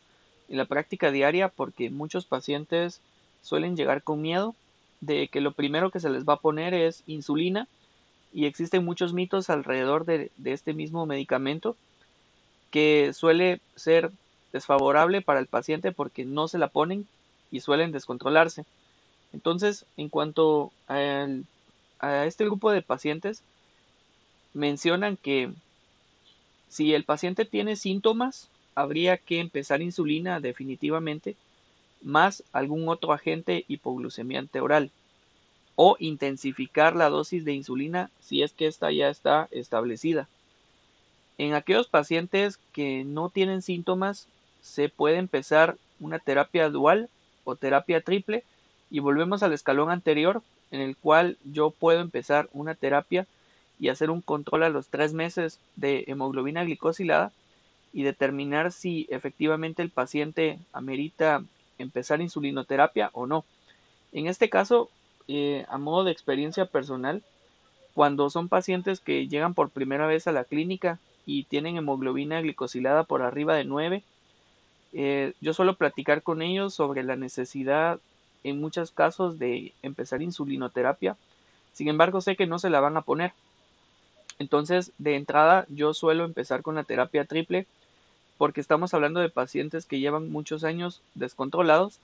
en 0.51 0.57
la 0.57 0.65
práctica 0.65 1.11
diaria 1.11 1.47
porque 1.47 1.89
muchos 1.89 2.25
pacientes 2.25 2.99
suelen 3.41 3.77
llegar 3.77 4.03
con 4.03 4.21
miedo 4.21 4.53
de 4.99 5.29
que 5.29 5.39
lo 5.39 5.53
primero 5.53 5.91
que 5.91 6.01
se 6.01 6.09
les 6.09 6.25
va 6.25 6.33
a 6.33 6.39
poner 6.41 6.73
es 6.73 7.03
insulina 7.07 7.69
y 8.33 8.45
existen 8.45 8.83
muchos 8.83 9.13
mitos 9.13 9.49
alrededor 9.49 10.03
de, 10.03 10.29
este 10.43 10.73
mismo 10.73 11.05
medicamento 11.05 11.77
que 12.69 13.13
suele 13.13 13.61
ser 13.77 14.11
desfavorable 14.51 15.21
para 15.21 15.39
el 15.39 15.47
paciente 15.47 15.93
porque 15.93 16.25
no 16.25 16.49
se 16.49 16.57
la 16.57 16.67
ponen 16.67 17.07
y 17.49 17.61
suelen 17.61 17.93
descontrolarse. 17.93 18.65
Entonces, 19.31 19.85
en 19.95 20.09
cuanto 20.09 20.71
a 20.87 22.25
este 22.25 22.43
grupo 22.43 22.71
de 22.71 22.81
pacientes, 22.81 23.41
mencionan 24.53 25.15
que 25.15 25.53
si 26.67 26.93
el 26.93 27.05
paciente 27.05 27.45
tiene 27.45 27.77
síntomas 27.77 28.49
habría 28.75 29.17
que 29.17 29.39
empezar 29.39 29.81
insulina 29.81 30.39
definitivamente, 30.39 31.35
más 32.01 32.43
algún 32.51 32.87
otro 32.89 33.13
agente 33.13 33.65
hipoglucemiante 33.67 34.59
oral, 34.59 34.91
o 35.75 35.95
intensificar 35.99 36.95
la 36.95 37.09
dosis 37.09 37.45
de 37.45 37.53
insulina 37.53 38.09
si 38.19 38.43
es 38.43 38.53
que 38.53 38.67
esta 38.67 38.91
ya 38.91 39.09
está 39.09 39.47
establecida. 39.51 40.27
En 41.37 41.53
aquellos 41.53 41.87
pacientes 41.87 42.59
que 42.71 43.03
no 43.03 43.29
tienen 43.29 43.61
síntomas, 43.61 44.27
se 44.61 44.89
puede 44.89 45.17
empezar 45.17 45.77
una 45.99 46.19
terapia 46.19 46.69
dual 46.69 47.09
o 47.43 47.55
terapia 47.55 48.01
triple 48.01 48.43
y 48.91 48.99
volvemos 48.99 49.41
al 49.41 49.53
escalón 49.53 49.89
anterior 49.89 50.43
en 50.69 50.81
el 50.81 50.95
cual 50.95 51.37
yo 51.43 51.71
puedo 51.71 51.99
empezar 51.99 52.49
una 52.53 52.75
terapia 52.75 53.25
y 53.79 53.89
hacer 53.89 54.09
un 54.11 54.21
control 54.21 54.63
a 54.63 54.69
los 54.69 54.87
tres 54.87 55.13
meses 55.13 55.59
de 55.75 56.03
hemoglobina 56.07 56.63
glicosilada 56.63 57.31
y 57.93 58.03
determinar 58.03 58.71
si 58.71 59.07
efectivamente 59.09 59.81
el 59.81 59.89
paciente 59.89 60.59
amerita 60.73 61.43
empezar 61.77 62.21
insulinoterapia 62.21 63.09
o 63.13 63.27
no. 63.27 63.43
En 64.11 64.27
este 64.27 64.49
caso, 64.49 64.89
eh, 65.27 65.65
a 65.69 65.77
modo 65.77 66.03
de 66.03 66.11
experiencia 66.11 66.65
personal, 66.65 67.23
cuando 67.93 68.29
son 68.29 68.47
pacientes 68.47 68.99
que 68.99 69.27
llegan 69.27 69.53
por 69.53 69.69
primera 69.69 70.07
vez 70.07 70.27
a 70.27 70.31
la 70.31 70.45
clínica 70.45 70.99
y 71.25 71.43
tienen 71.43 71.77
hemoglobina 71.77 72.41
glicosilada 72.41 73.03
por 73.03 73.21
arriba 73.21 73.55
de 73.55 73.65
9, 73.65 74.03
eh, 74.93 75.33
yo 75.41 75.53
suelo 75.53 75.75
platicar 75.75 76.21
con 76.21 76.41
ellos 76.41 76.73
sobre 76.73 77.03
la 77.03 77.15
necesidad 77.15 77.99
en 78.43 78.59
muchos 78.59 78.91
casos 78.91 79.39
de 79.39 79.73
empezar 79.83 80.21
insulinoterapia. 80.21 81.15
Sin 81.73 81.87
embargo, 81.87 82.21
sé 82.21 82.35
que 82.35 82.47
no 82.47 82.59
se 82.59 82.69
la 82.69 82.79
van 82.79 82.97
a 82.97 83.01
poner. 83.01 83.33
Entonces, 84.39 84.91
de 84.97 85.15
entrada, 85.15 85.65
yo 85.69 85.93
suelo 85.93 86.25
empezar 86.25 86.61
con 86.61 86.75
la 86.75 86.83
terapia 86.83 87.25
triple 87.25 87.67
porque 88.41 88.59
estamos 88.59 88.95
hablando 88.95 89.19
de 89.19 89.29
pacientes 89.29 89.85
que 89.85 89.99
llevan 89.99 90.31
muchos 90.31 90.63
años 90.63 91.03
descontrolados 91.13 91.99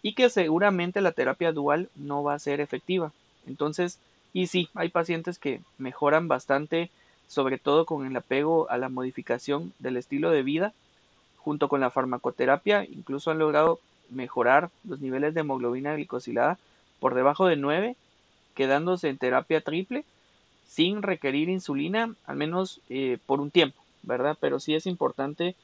y 0.00 0.14
que 0.14 0.30
seguramente 0.30 1.00
la 1.00 1.10
terapia 1.10 1.50
dual 1.50 1.88
no 1.96 2.22
va 2.22 2.34
a 2.34 2.38
ser 2.38 2.60
efectiva. 2.60 3.10
Entonces, 3.48 3.98
y 4.32 4.46
sí, 4.46 4.68
hay 4.76 4.90
pacientes 4.90 5.40
que 5.40 5.60
mejoran 5.78 6.28
bastante, 6.28 6.88
sobre 7.26 7.58
todo 7.58 7.84
con 7.84 8.06
el 8.06 8.16
apego 8.16 8.70
a 8.70 8.78
la 8.78 8.90
modificación 8.90 9.72
del 9.80 9.96
estilo 9.96 10.30
de 10.30 10.44
vida, 10.44 10.72
junto 11.38 11.66
con 11.66 11.80
la 11.80 11.90
farmacoterapia, 11.90 12.84
incluso 12.84 13.32
han 13.32 13.40
logrado 13.40 13.80
mejorar 14.08 14.70
los 14.84 15.00
niveles 15.00 15.34
de 15.34 15.40
hemoglobina 15.40 15.94
glicosilada 15.94 16.60
por 17.00 17.16
debajo 17.16 17.46
de 17.46 17.56
9, 17.56 17.96
quedándose 18.54 19.08
en 19.08 19.18
terapia 19.18 19.60
triple 19.60 20.04
sin 20.68 21.02
requerir 21.02 21.48
insulina, 21.48 22.14
al 22.24 22.36
menos 22.36 22.80
eh, 22.88 23.18
por 23.26 23.40
un 23.40 23.50
tiempo, 23.50 23.82
¿verdad? 24.04 24.38
Pero 24.40 24.60
sí 24.60 24.76
es 24.76 24.86
importante 24.86 25.56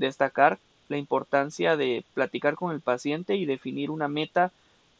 destacar 0.00 0.58
la 0.88 0.96
importancia 0.96 1.76
de 1.76 2.04
platicar 2.14 2.56
con 2.56 2.72
el 2.72 2.80
paciente 2.80 3.36
y 3.36 3.44
definir 3.44 3.90
una 3.90 4.08
meta 4.08 4.50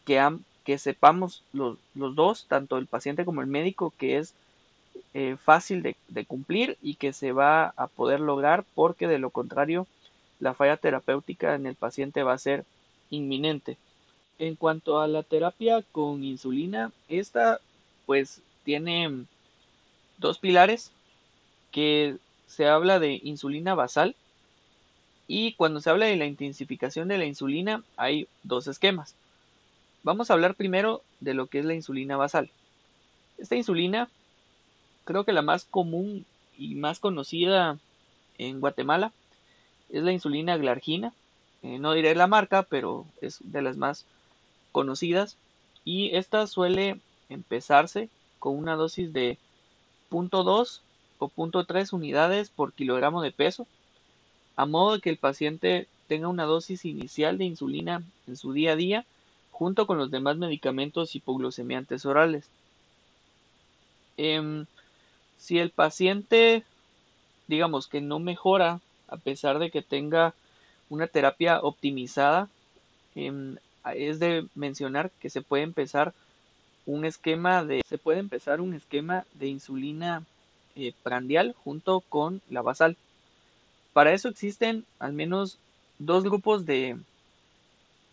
que, 0.05 0.25
que 0.65 0.79
sepamos 0.79 1.43
los, 1.53 1.79
dos, 1.95 2.47
tanto 2.47 2.79
el 2.79 2.87
paciente 2.87 3.25
como 3.25 3.41
el 3.41 3.49
médico, 3.49 3.93
que 3.99 4.19
es 4.19 4.35
eh, 5.15 5.37
fácil 5.43 5.83
de, 5.83 5.97
de, 6.09 6.25
cumplir 6.25 6.77
y 6.83 6.95
que 6.95 7.13
se 7.13 7.33
va 7.33 7.73
a 7.77 7.89
poder 7.89 8.21
lograr 8.21 8.65
porque 8.75 9.09
de 9.09 9.19
lo 9.19 9.31
contrario 9.31 9.87
la 10.39 10.55
falla 10.55 10.77
terapéutica 10.77 11.55
en 11.55 11.67
el 11.67 11.75
paciente 11.75 12.23
va 12.23 12.35
a 12.35 12.39
ser 12.39 12.65
inminente. 13.11 13.77
En 14.39 14.55
cuanto 14.55 15.01
a 15.01 15.09
la 15.09 15.23
terapia 15.23 15.83
con 15.93 16.23
insulina, 16.23 16.93
esta 17.09 17.61
pues 18.07 18.41
tiene 18.65 19.25
dos 20.19 20.39
pilares 20.39 20.93
que 21.73 22.17
se 22.47 22.67
habla 22.67 22.99
de 22.99 23.21
insulina 23.23 23.75
basal 23.75 24.15
y 25.33 25.53
cuando 25.53 25.81
se 25.81 25.89
habla 25.89 26.07
de 26.07 26.17
la 26.17 26.27
intensificación 26.27 27.07
de 27.07 27.17
la 27.17 27.25
insulina, 27.25 27.85
hay 27.97 28.27
dos 28.43 28.67
esquemas. 28.67 29.15
Vamos 30.03 30.29
a 30.29 30.33
hablar 30.33 30.57
primero 30.57 31.03
de 31.21 31.35
lo 31.35 31.47
que 31.47 31.61
es 31.61 31.65
la 31.65 31.75
insulina 31.75 32.17
basal. 32.17 32.51
Esta 33.39 33.55
insulina, 33.55 34.09
creo 35.05 35.23
que 35.23 35.33
la 35.33 35.43
más 35.43 35.65
común 35.67 36.27
y 36.59 36.75
más 36.75 36.99
conocida 36.99 37.79
en 38.39 38.59
Guatemala, 38.59 39.13
es 39.89 40.03
la 40.03 40.11
insulina 40.11 40.57
glargina. 40.57 41.13
Eh, 41.63 41.79
no 41.79 41.93
diré 41.93 42.17
la 42.17 42.27
marca, 42.27 42.65
pero 42.65 43.07
es 43.21 43.39
de 43.41 43.63
las 43.63 43.77
más 43.77 44.07
conocidas. 44.73 45.37
Y 45.85 46.11
esta 46.17 46.45
suele 46.49 46.99
empezarse 47.29 48.09
con 48.41 48.59
una 48.59 48.75
dosis 48.75 49.13
de 49.13 49.39
0.2 50.11 50.81
o 51.21 51.31
0.3 51.31 51.93
unidades 51.93 52.51
por 52.51 52.73
kilogramo 52.73 53.23
de 53.23 53.31
peso 53.31 53.69
a 54.61 54.67
modo 54.67 54.93
de 54.93 55.01
que 55.01 55.09
el 55.09 55.17
paciente 55.17 55.89
tenga 56.07 56.29
una 56.29 56.45
dosis 56.45 56.85
inicial 56.85 57.39
de 57.39 57.47
insulina 57.47 58.03
en 58.27 58.37
su 58.37 58.53
día 58.53 58.73
a 58.73 58.77
día 58.77 59.07
junto 59.51 59.87
con 59.87 59.97
los 59.97 60.11
demás 60.11 60.37
medicamentos 60.37 61.17
hipoglucemiantes 61.17 62.05
orales. 62.05 62.45
Em, 64.19 64.67
si 65.39 65.59
el 65.59 65.71
paciente, 65.71 66.63
digamos 67.49 67.89
que 67.89 68.03
no 68.03 68.19
mejora 68.19 68.81
a 69.09 69.17
pesar 69.17 69.61
de 69.61 69.71
que 69.71 69.81
tenga 69.81 70.35
una 70.91 71.07
terapia 71.07 71.61
optimizada, 71.63 72.51
em, 73.15 73.57
es 73.95 74.19
de 74.19 74.47
mencionar 74.55 75.11
que 75.21 75.31
se 75.31 75.41
puede 75.41 75.63
empezar 75.63 76.13
un 76.85 77.07
esquema 77.07 77.65
de 77.65 77.81
se 77.89 77.97
puede 77.97 78.19
empezar 78.19 78.61
un 78.61 78.75
esquema 78.75 79.25
de 79.33 79.47
insulina 79.47 80.23
eh, 80.77 80.93
prandial 81.03 81.55
junto 81.65 82.01
con 82.01 82.43
la 82.51 82.61
basal. 82.61 82.99
Para 83.93 84.13
eso 84.13 84.29
existen 84.29 84.85
al 84.99 85.13
menos 85.13 85.59
dos 85.99 86.25
grupos 86.25 86.65
de, 86.65 86.99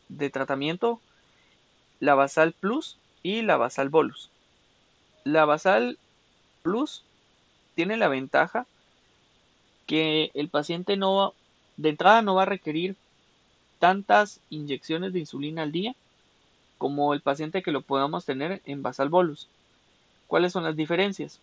de 0.10 0.30
tratamiento, 0.30 1.00
la 2.00 2.16
basal 2.16 2.54
plus 2.54 2.98
y 3.24 3.42
la 3.42 3.58
basal 3.58 3.90
bolus. 3.90 4.30
La 5.24 5.46
basal 5.46 5.98
plus 6.64 7.04
tiene 7.76 7.98
la 7.98 8.08
ventaja 8.08 8.66
que 9.86 10.32
el 10.34 10.50
paciente 10.50 10.98
no 10.98 11.34
de 11.78 11.90
entrada 11.90 12.22
no 12.22 12.36
va 12.36 12.44
a 12.44 12.48
requerir 12.48 12.96
tantas 13.80 14.40
inyecciones 14.50 15.14
de 15.14 15.20
insulina 15.20 15.62
al 15.62 15.72
día 15.72 15.96
como 16.78 17.14
el 17.14 17.22
paciente 17.22 17.62
que 17.62 17.72
lo 17.72 17.82
podamos 17.82 18.26
tener 18.26 18.62
en 18.66 18.84
basal 18.84 19.10
bolus. 19.10 19.48
¿Cuáles 20.28 20.52
son 20.52 20.64
las 20.64 20.76
diferencias? 20.76 21.40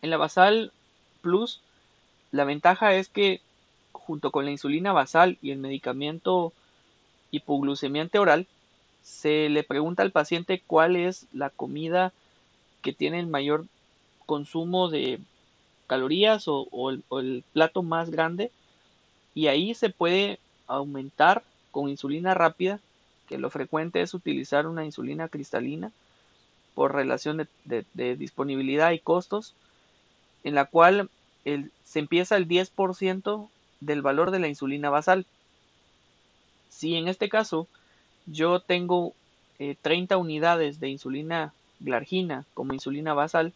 En 0.00 0.10
la 0.10 0.16
basal 0.16 0.72
plus, 1.22 1.60
la 2.32 2.44
ventaja 2.44 2.94
es 2.94 3.08
que 3.08 3.40
junto 3.92 4.30
con 4.30 4.44
la 4.44 4.50
insulina 4.50 4.92
basal 4.92 5.38
y 5.42 5.50
el 5.50 5.58
medicamento 5.58 6.52
hipoglucemiante 7.30 8.18
oral, 8.18 8.46
se 9.02 9.48
le 9.48 9.62
pregunta 9.64 10.02
al 10.02 10.12
paciente 10.12 10.62
cuál 10.66 10.96
es 10.96 11.26
la 11.32 11.50
comida 11.50 12.12
que 12.82 12.92
tiene 12.92 13.20
el 13.20 13.26
mayor 13.26 13.66
consumo 14.26 14.88
de 14.88 15.20
calorías 15.86 16.44
o, 16.46 16.90
el, 16.90 17.44
plato 17.52 17.82
más 17.82 18.10
grande 18.10 18.50
y 19.34 19.46
ahí 19.46 19.74
se 19.74 19.90
puede 19.90 20.38
aumentar 20.66 21.42
con 21.70 21.88
insulina 21.88 22.34
rápida, 22.34 22.80
que 23.28 23.38
lo 23.38 23.50
frecuente 23.50 24.02
es 24.02 24.14
utilizar 24.14 24.66
una 24.66 24.84
insulina 24.84 25.28
cristalina 25.28 25.90
por 26.74 26.94
relación 26.94 27.48
de, 27.64 28.16
disponibilidad 28.16 28.92
y 28.92 28.98
costos, 28.98 29.54
en 30.44 30.54
la 30.54 30.66
cual 30.66 31.10
se 31.84 31.98
empieza 31.98 32.36
el 32.36 32.48
10% 32.48 33.48
del 33.80 34.02
valor 34.02 34.30
de 34.30 34.38
la 34.38 34.48
insulina 34.48 34.90
basal. 34.90 35.26
Si 36.68 36.94
en 36.96 37.08
este 37.08 37.28
caso 37.28 37.66
yo 38.26 38.60
tengo 38.60 39.14
30 39.82 40.14
eh, 40.14 40.18
unidades 40.18 40.80
de 40.80 40.88
insulina 40.88 41.52
glargina 41.80 42.44
como 42.54 42.74
insulina 42.74 43.14
basal, 43.14 43.52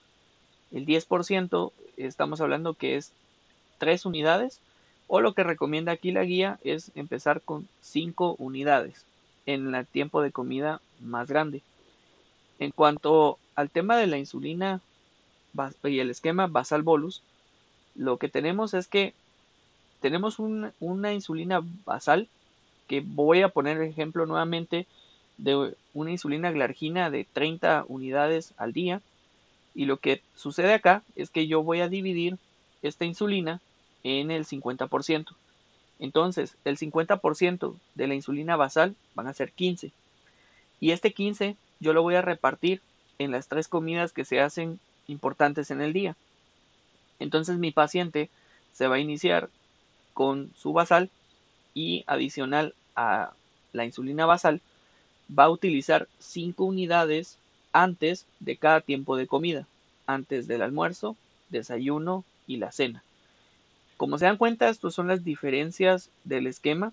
el 0.70 0.86
10% 0.86 1.72
estamos 1.96 2.40
hablando 2.40 2.74
que 2.74 2.96
es 2.96 3.12
3 3.78 4.06
unidades, 4.06 4.60
o 5.08 5.20
lo 5.20 5.34
que 5.34 5.44
recomienda 5.44 5.92
aquí 5.92 6.12
la 6.12 6.24
guía 6.24 6.58
es 6.64 6.90
empezar 6.94 7.42
con 7.42 7.68
5 7.82 8.36
unidades 8.38 9.04
en 9.44 9.74
el 9.74 9.86
tiempo 9.86 10.22
de 10.22 10.32
comida 10.32 10.80
más 11.00 11.28
grande. 11.28 11.62
En 12.58 12.70
cuanto 12.70 13.38
al 13.54 13.70
tema 13.70 13.96
de 13.96 14.06
la 14.06 14.18
insulina 14.18 14.80
y 15.84 15.98
el 15.98 16.10
esquema 16.10 16.46
basal 16.46 16.82
bolus, 16.82 17.22
lo 17.94 18.16
que 18.18 18.28
tenemos 18.28 18.74
es 18.74 18.88
que 18.88 19.14
tenemos 20.00 20.38
una 20.38 21.12
insulina 21.12 21.60
basal, 21.84 22.28
que 22.88 23.00
voy 23.00 23.42
a 23.42 23.48
poner 23.48 23.80
ejemplo 23.80 24.26
nuevamente 24.26 24.86
de 25.38 25.74
una 25.94 26.10
insulina 26.10 26.50
glargina 26.50 27.10
de 27.10 27.24
30 27.32 27.84
unidades 27.88 28.52
al 28.56 28.72
día. 28.72 29.00
Y 29.74 29.86
lo 29.86 29.96
que 29.96 30.20
sucede 30.36 30.74
acá 30.74 31.02
es 31.16 31.30
que 31.30 31.46
yo 31.46 31.62
voy 31.62 31.80
a 31.80 31.88
dividir 31.88 32.36
esta 32.82 33.04
insulina 33.04 33.60
en 34.04 34.30
el 34.30 34.44
50%. 34.44 35.34
Entonces, 36.00 36.56
el 36.64 36.76
50% 36.78 37.74
de 37.94 38.06
la 38.06 38.14
insulina 38.14 38.56
basal 38.56 38.96
van 39.14 39.28
a 39.28 39.34
ser 39.34 39.52
15. 39.52 39.92
Y 40.80 40.90
este 40.90 41.12
15 41.12 41.56
yo 41.80 41.92
lo 41.92 42.02
voy 42.02 42.16
a 42.16 42.22
repartir 42.22 42.80
en 43.18 43.30
las 43.30 43.48
tres 43.48 43.68
comidas 43.68 44.12
que 44.12 44.24
se 44.24 44.40
hacen 44.40 44.80
importantes 45.06 45.70
en 45.70 45.80
el 45.80 45.92
día. 45.92 46.16
Entonces 47.22 47.58
mi 47.58 47.70
paciente 47.70 48.30
se 48.72 48.86
va 48.88 48.96
a 48.96 49.00
iniciar 49.00 49.48
con 50.14 50.50
su 50.56 50.72
basal 50.72 51.10
y 51.74 52.04
adicional 52.06 52.74
a 52.96 53.32
la 53.72 53.84
insulina 53.84 54.26
basal 54.26 54.60
va 55.36 55.44
a 55.44 55.50
utilizar 55.50 56.08
5 56.18 56.64
unidades 56.64 57.38
antes 57.72 58.26
de 58.40 58.56
cada 58.56 58.80
tiempo 58.80 59.16
de 59.16 59.26
comida, 59.26 59.66
antes 60.06 60.46
del 60.46 60.62
almuerzo, 60.62 61.16
desayuno 61.48 62.24
y 62.46 62.56
la 62.58 62.72
cena. 62.72 63.02
Como 63.96 64.18
se 64.18 64.26
dan 64.26 64.36
cuenta, 64.36 64.68
estas 64.68 64.94
son 64.94 65.08
las 65.08 65.24
diferencias 65.24 66.10
del 66.24 66.46
esquema 66.46 66.92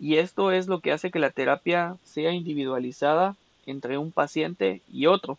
y 0.00 0.16
esto 0.16 0.50
es 0.50 0.66
lo 0.66 0.80
que 0.80 0.92
hace 0.92 1.10
que 1.10 1.18
la 1.18 1.30
terapia 1.30 1.96
sea 2.04 2.32
individualizada 2.32 3.36
entre 3.66 3.98
un 3.98 4.10
paciente 4.10 4.80
y 4.92 5.06
otro. 5.06 5.38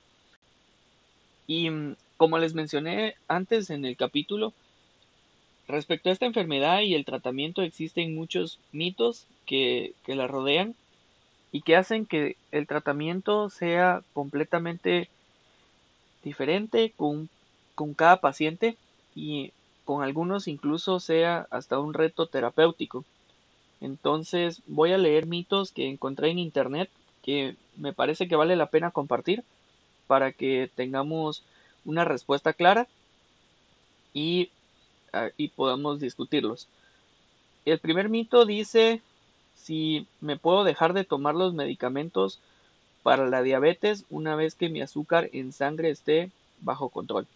Y 1.47 1.69
mm, 1.69 1.95
como 2.23 2.37
les 2.37 2.53
mencioné 2.53 3.15
antes 3.27 3.69
en 3.69 3.83
el 3.83 3.97
capítulo, 3.97 4.53
respecto 5.67 6.07
a 6.07 6.13
esta 6.13 6.25
enfermedad 6.25 6.79
y 6.79 6.93
el 6.95 7.03
tratamiento 7.03 7.61
existen 7.61 8.15
muchos 8.15 8.59
mitos 8.71 9.27
que, 9.45 9.93
la 10.07 10.25
rodean 10.25 10.73
y 11.51 11.63
que 11.63 11.75
hacen 11.75 12.05
que 12.05 12.37
el 12.53 12.65
tratamiento 12.65 13.49
sea 13.49 14.03
completamente 14.13 15.09
diferente 16.23 16.93
con, 16.95 17.27
con 17.75 17.93
cada 17.93 18.21
paciente 18.21 18.77
y 19.13 19.51
con 19.83 20.01
algunos 20.01 20.47
incluso 20.47 21.01
sea 21.01 21.45
hasta 21.51 21.77
un 21.77 21.93
reto 21.93 22.27
terapéutico. 22.27 23.03
Entonces 23.81 24.61
voy 24.65 24.93
a 24.93 24.97
leer 24.97 25.25
mitos 25.25 25.73
que 25.73 25.89
encontré 25.89 26.29
en 26.29 26.39
internet 26.39 26.89
que 27.21 27.57
me 27.75 27.91
parece 27.91 28.29
que 28.29 28.37
vale 28.37 28.55
la 28.55 28.67
pena 28.67 28.91
compartir 28.91 29.43
para 30.07 30.31
que 30.31 30.69
tengamos 30.73 31.43
una 31.85 32.05
respuesta 32.05 32.53
clara 32.53 32.87
y, 34.13 34.49
ah, 35.11 35.29
y 35.37 35.49
podamos 35.49 35.99
discutirlos. 35.99 36.67
El 37.65 37.79
primer 37.79 38.09
mito 38.09 38.45
dice 38.45 39.01
si 39.55 40.07
me 40.19 40.37
puedo 40.37 40.63
dejar 40.63 40.93
de 40.93 41.05
tomar 41.05 41.35
los 41.35 41.53
medicamentos 41.53 42.39
para 43.01 43.27
la 43.27 43.41
diabetes 43.41 44.05
una 44.09 44.35
vez 44.35 44.55
que 44.55 44.69
mi 44.69 44.81
azúcar 44.81 45.29
en 45.33 45.53
sangre 45.53 45.89
esté 45.89 46.31
bajo 46.59 46.89
control. 46.89 47.27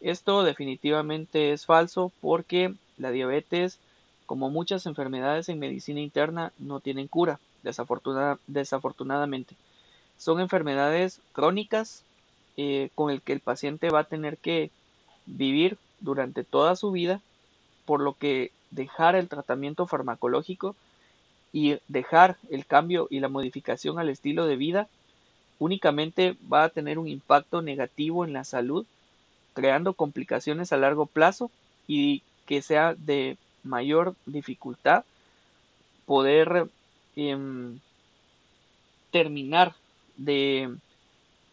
Esto 0.00 0.44
definitivamente 0.44 1.52
es 1.52 1.66
falso 1.66 2.12
porque 2.20 2.74
la 2.98 3.10
diabetes, 3.10 3.78
como 4.26 4.48
muchas 4.48 4.86
enfermedades 4.86 5.48
en 5.48 5.58
medicina 5.58 6.00
interna, 6.00 6.52
no 6.58 6.80
tienen 6.80 7.08
cura, 7.08 7.40
desafortunadamente. 8.46 9.56
Son 10.18 10.40
enfermedades 10.40 11.20
crónicas 11.32 12.04
eh, 12.62 12.90
con 12.94 13.10
el 13.10 13.22
que 13.22 13.32
el 13.32 13.40
paciente 13.40 13.88
va 13.88 14.00
a 14.00 14.04
tener 14.04 14.36
que 14.36 14.70
vivir 15.24 15.78
durante 16.00 16.44
toda 16.44 16.76
su 16.76 16.90
vida, 16.90 17.22
por 17.86 18.02
lo 18.02 18.12
que 18.12 18.52
dejar 18.70 19.16
el 19.16 19.30
tratamiento 19.30 19.86
farmacológico 19.86 20.76
y 21.54 21.78
dejar 21.88 22.36
el 22.50 22.66
cambio 22.66 23.06
y 23.08 23.20
la 23.20 23.30
modificación 23.30 23.98
al 23.98 24.10
estilo 24.10 24.44
de 24.44 24.56
vida 24.56 24.88
únicamente 25.58 26.36
va 26.52 26.64
a 26.64 26.68
tener 26.68 26.98
un 26.98 27.08
impacto 27.08 27.62
negativo 27.62 28.26
en 28.26 28.34
la 28.34 28.44
salud 28.44 28.84
creando 29.54 29.94
complicaciones 29.94 30.70
a 30.74 30.76
largo 30.76 31.06
plazo 31.06 31.50
y 31.88 32.22
que 32.44 32.60
sea 32.60 32.94
de 32.94 33.38
mayor 33.64 34.16
dificultad 34.26 35.04
poder 36.04 36.68
em, 37.16 37.80
terminar 39.10 39.74
de 40.18 40.76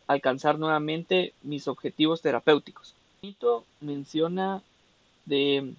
alcanzar 0.07 0.57
nuevamente 0.57 1.33
mis 1.43 1.67
objetivos 1.67 2.21
terapéuticos. 2.21 2.95
Mito 3.21 3.65
menciona 3.81 4.61
de 5.25 5.73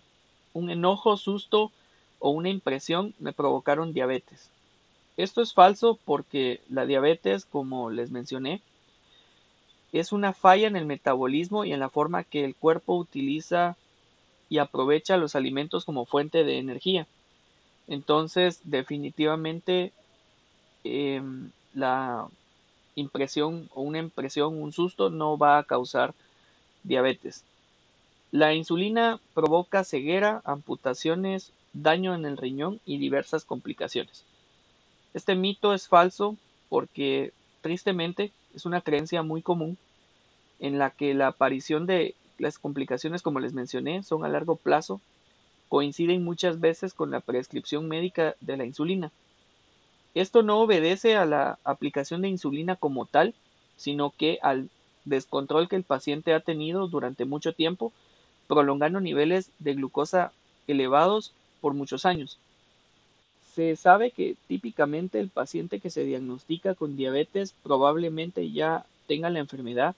un 0.53 0.71
enojo, 0.71 1.17
susto 1.17 1.73
o 2.19 2.31
una 2.31 2.51
impresión 2.51 3.15
me 3.19 3.33
provocaron 3.33 3.93
diabetes. 3.93 4.51
Esto 5.17 5.43
es 5.43 5.53
falso 5.53 5.99
porque 6.05 6.61
la 6.69 6.87
diabetes, 6.87 7.45
como 7.45 7.91
les 7.91 8.11
mencioné, 8.11 8.61
es 9.93 10.13
una 10.13 10.33
falla 10.33 10.69
en 10.69 10.77
el 10.77 10.85
metabolismo 10.85 11.65
y 11.65 11.73
en 11.73 11.81
la 11.81 11.89
forma 11.89 12.25
que 12.25 12.45
el 12.45 12.55
cuerpo 12.55 12.95
utiliza 12.95 13.77
y 14.51 14.59
aprovecha 14.59 15.17
los 15.17 15.35
alimentos 15.35 15.85
como 15.85 16.05
fuente 16.05 16.45
de 16.45 16.59
energía. 16.59 17.07
Entonces, 17.87 18.61
definitivamente, 18.65 19.93
em, 20.85 21.51
la 21.75 22.29
impresión 22.99 23.69
o 23.75 23.83
una 23.83 23.99
impresión, 23.99 24.61
un 24.61 24.73
susto, 24.73 25.11
no 25.11 25.39
va 25.39 25.59
a 25.59 25.65
causar 25.65 26.15
diabetes. 26.83 27.45
La 28.31 28.55
insulina 28.55 29.21
provoca 29.35 29.85
ceguera, 29.85 30.43
amputaciones, 30.45 31.53
daño 31.73 32.15
en 32.15 32.25
el 32.25 32.37
riñón 32.37 32.81
y 32.85 32.99
diversas 32.99 33.45
complicaciones. 33.45 34.25
Este 35.15 35.35
mito 35.35 35.73
es 35.73 35.89
falso 35.89 36.37
porque 36.69 37.33
tristemente 37.63 38.33
es 38.55 38.67
una 38.67 38.81
creencia 38.81 39.23
muy 39.23 39.43
común 39.43 39.79
en 40.61 40.79
la 40.79 40.91
que 40.91 41.15
la 41.15 41.29
aparición 41.29 41.87
de 41.87 42.15
las 42.39 42.59
complicaciones, 42.59 43.23
como 43.23 43.41
les 43.41 43.53
mencioné, 43.53 44.03
son 44.03 44.25
a 44.25 44.29
largo 44.29 44.57
plazo, 44.57 45.01
coinciden 45.69 46.25
muchas 46.25 46.61
veces 46.61 46.95
con 46.95 47.11
la 47.11 47.21
prescripción 47.21 47.89
médica 47.89 48.37
de 48.41 48.57
la 48.57 48.65
insulina. 48.65 49.11
Esto 50.15 50.43
no 50.43 50.61
obedece 50.61 51.17
a 51.17 51.25
la 51.25 51.59
aplicación 51.65 52.23
de 52.23 52.29
insulina 52.29 52.77
como 52.77 53.07
tal, 53.07 53.35
sino 53.77 54.11
que 54.11 54.39
al 54.43 54.69
descontrol 55.05 55.69
que 55.69 55.77
el 55.77 55.85
paciente 55.85 56.35
ha 56.35 56.41
tenido 56.41 56.89
durante 56.89 57.25
mucho 57.25 57.53
tiempo, 57.53 57.93
prolongando 58.47 59.01
niveles 59.01 59.51
de 59.59 59.75
glucosa 59.75 60.33
elevados 60.67 61.33
por 61.61 61.75
muchos 61.75 62.05
años. 62.05 62.39
Se 63.55 63.77
sabe 63.77 64.11
que 64.11 64.37
típicamente 64.47 65.19
el 65.19 65.29
paciente 65.31 65.81
que 65.81 65.91
se 65.91 66.05
diagnostica 66.05 66.75
con 66.75 66.97
diabetes 66.97 67.55
probablemente 67.63 68.51
ya 68.51 68.85
tenga 69.07 69.31
la 69.31 69.41
enfermedad 69.41 69.97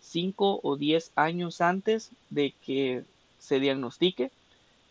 5 0.00 0.60
o 0.62 0.76
10 0.76 1.12
años 1.16 1.60
antes 1.60 2.10
de 2.30 2.54
que 2.64 3.04
se 3.38 3.60
diagnostique. 3.60 4.30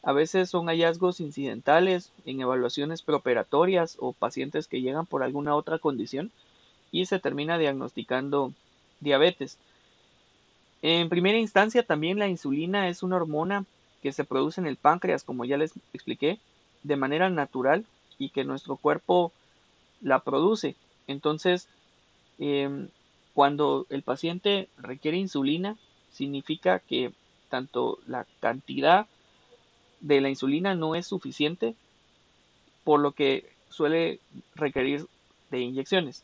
A 0.01 0.13
veces 0.13 0.49
son 0.49 0.67
hallazgos 0.67 1.19
incidentales 1.19 2.11
en 2.25 2.39
evaluaciones 2.39 3.01
preoperatorias 3.01 3.97
o 3.99 4.13
pacientes 4.13 4.67
que 4.67 4.81
llegan 4.81 5.05
por 5.05 5.23
alguna 5.23 5.55
otra 5.55 5.77
condición 5.77 6.31
y 6.91 7.05
se 7.05 7.19
termina 7.19 7.57
diagnosticando 7.57 8.53
diabetes. 9.01 9.57
En 10.81 11.09
primera 11.09 11.37
instancia 11.37 11.83
también 11.83 12.17
la 12.17 12.29
insulina 12.29 12.87
es 12.87 13.03
una 13.03 13.17
hormona 13.17 13.65
que 14.01 14.13
se 14.13 14.23
produce 14.23 14.61
en 14.61 14.67
el 14.67 14.77
páncreas, 14.77 15.23
como 15.23 15.43
ya 15.43 15.57
les 15.57 15.73
expliqué, 15.93 16.39
de 16.83 16.95
manera 16.95 17.29
natural 17.29 17.85
y 18.17 18.29
que 18.29 18.45
nuestro 18.45 18.77
cuerpo 18.77 19.33
la 20.01 20.19
produce. 20.19 20.75
Entonces, 21.07 21.67
em, 22.37 22.87
cuando 23.33 23.85
el 23.89 24.03
paciente 24.03 24.69
requiere 24.77 25.17
insulina, 25.17 25.75
significa 26.11 26.79
que 26.79 27.11
tanto 27.49 27.99
la 28.07 28.25
cantidad 28.39 29.07
de 30.01 30.21
la 30.21 30.29
insulina 30.29 30.75
no 30.75 30.95
es 30.95 31.07
suficiente, 31.07 31.75
por 32.83 32.99
lo 32.99 33.11
que 33.11 33.49
suele 33.69 34.19
requerir 34.55 35.07
de 35.51 35.59
inyecciones. 35.59 36.23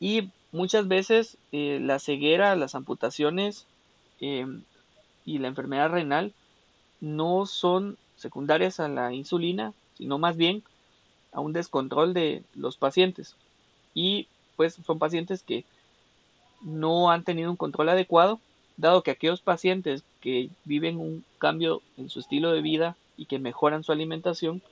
Y 0.00 0.30
muchas 0.50 0.88
veces 0.88 1.38
eh, 1.52 1.78
la 1.80 1.98
ceguera, 1.98 2.56
las 2.56 2.74
amputaciones 2.74 3.66
em, 4.20 4.62
y 5.24 5.38
la 5.38 5.48
enfermedad 5.48 5.90
renal 5.90 6.32
no 7.00 7.46
son 7.46 7.96
secundarias 8.16 8.80
a 8.80 8.88
la 8.88 9.12
insulina, 9.12 9.72
sino 9.96 10.18
más 10.18 10.36
bien 10.36 10.62
a 11.32 11.40
un 11.40 11.52
descontrol 11.52 12.14
de 12.14 12.42
los 12.54 12.76
pacientes. 12.76 13.36
Y 13.94 14.28
pues 14.56 14.78
son 14.84 14.98
pacientes 14.98 15.42
que 15.42 15.64
no 16.62 17.10
han 17.10 17.24
tenido 17.24 17.50
un 17.50 17.56
control 17.56 17.88
adecuado, 17.88 18.40
dado 18.76 19.02
que 19.02 19.10
aquellos 19.10 19.40
pacientes 19.40 20.04
que 20.22 20.48
viven 20.64 20.96
un 20.96 21.24
cambio 21.38 21.82
en 21.98 22.08
su 22.08 22.20
estilo 22.20 22.52
de 22.52 22.62
vida 22.62 22.96
y 23.16 23.26
que 23.26 23.38
mejoran 23.38 23.84
su 23.84 23.92
alimentación 23.92 24.62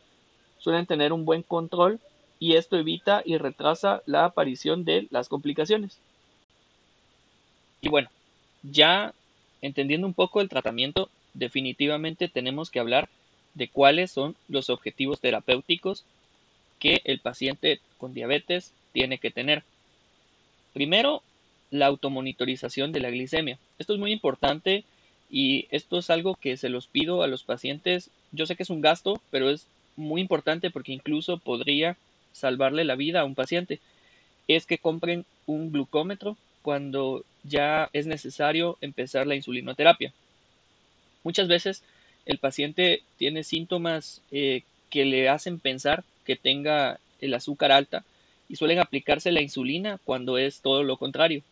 suelen 0.59 0.87
tener 0.87 1.13
un 1.13 1.25
buen 1.25 1.43
control 1.43 2.01
y 2.39 2.55
esto 2.55 2.79
evita 2.79 3.23
y 3.25 3.37
retrasa 3.37 4.03
la 4.07 4.25
aparición 4.25 4.85
de 4.85 5.09
las 5.11 5.29
complicaciones. 5.29 5.99
Y 7.83 7.89
bueno, 7.89 8.09
ya 8.63 9.13
entendiendo 9.61 10.07
un 10.07 10.15
poco 10.15 10.41
el 10.41 10.49
tratamiento, 10.49 11.11
definitivamente 11.35 12.29
tenemos 12.29 12.71
que 12.71 12.81
hablar 12.81 13.09
de 13.55 13.69
cuáles 13.69 14.11
son 14.11 14.37
los 14.49 14.71
objetivos 14.71 15.21
terapéuticos 15.21 16.05
que 16.79 17.03
el 17.05 17.19
paciente 17.19 17.81
con 17.99 18.15
diabetes 18.15 18.73
tiene 18.93 19.19
que 19.19 19.31
tener. 19.31 19.65
Primero, 20.73 21.23
la 21.71 21.87
automonitorización 21.87 22.93
de 22.93 23.01
la 23.01 23.11
glicemia. 23.11 23.59
Esto 23.79 23.95
es 23.95 23.99
muy 23.99 24.13
importante 24.13 24.85
y 25.31 25.67
esto 25.71 25.99
es 25.99 26.11
algo 26.11 26.35
que 26.35 26.57
se 26.57 26.69
los 26.69 26.87
pido 26.87 27.23
a 27.23 27.29
los 27.29 27.45
pacientes. 27.45 28.11
Yo 28.33 28.47
sé 28.47 28.57
que 28.57 28.65
es 28.65 28.71
un 28.71 28.81
gasto, 28.81 29.21
pero 29.31 29.49
es 29.51 29.67
muy 29.97 30.21
importante 30.21 30.71
porque 30.71 30.93
incluso 30.93 31.39
podría 31.39 31.97
salvarle 32.33 32.85
la 32.85 32.97
vida 32.97 33.21
a 33.21 33.25
un 33.25 33.35
paciente. 33.35 33.81
Es 34.49 34.67
que 34.67 34.79
compren 34.79 35.25
un 35.47 35.71
glucómetro 35.71 36.37
cuando 36.63 37.25
ya 37.45 37.89
es 37.93 38.07
necesario 38.07 38.77
empezar 38.81 39.27
la 39.27 39.37
insulinoterapia. 39.37 40.13
Muchas 41.23 41.49
veces 41.49 41.83
el 42.27 42.39
paciente 42.39 43.03
tiene 43.17 43.45
síntomas 43.45 44.23
eh, 44.33 44.63
que 44.91 45.05
le 45.05 45.29
hacen 45.29 45.61
pensar 45.61 46.05
que 46.25 46.37
tenga 46.37 46.99
el 47.21 47.35
azúcar 47.35 47.73
alta 47.73 48.05
y 48.49 48.57
suelen 48.57 48.81
aplicarse 48.81 49.31
la 49.31 49.43
insulina 49.43 49.99
cuando 50.05 50.39
es 50.39 50.61
todo 50.61 50.83
lo 50.83 50.97
contrario. 50.97 51.43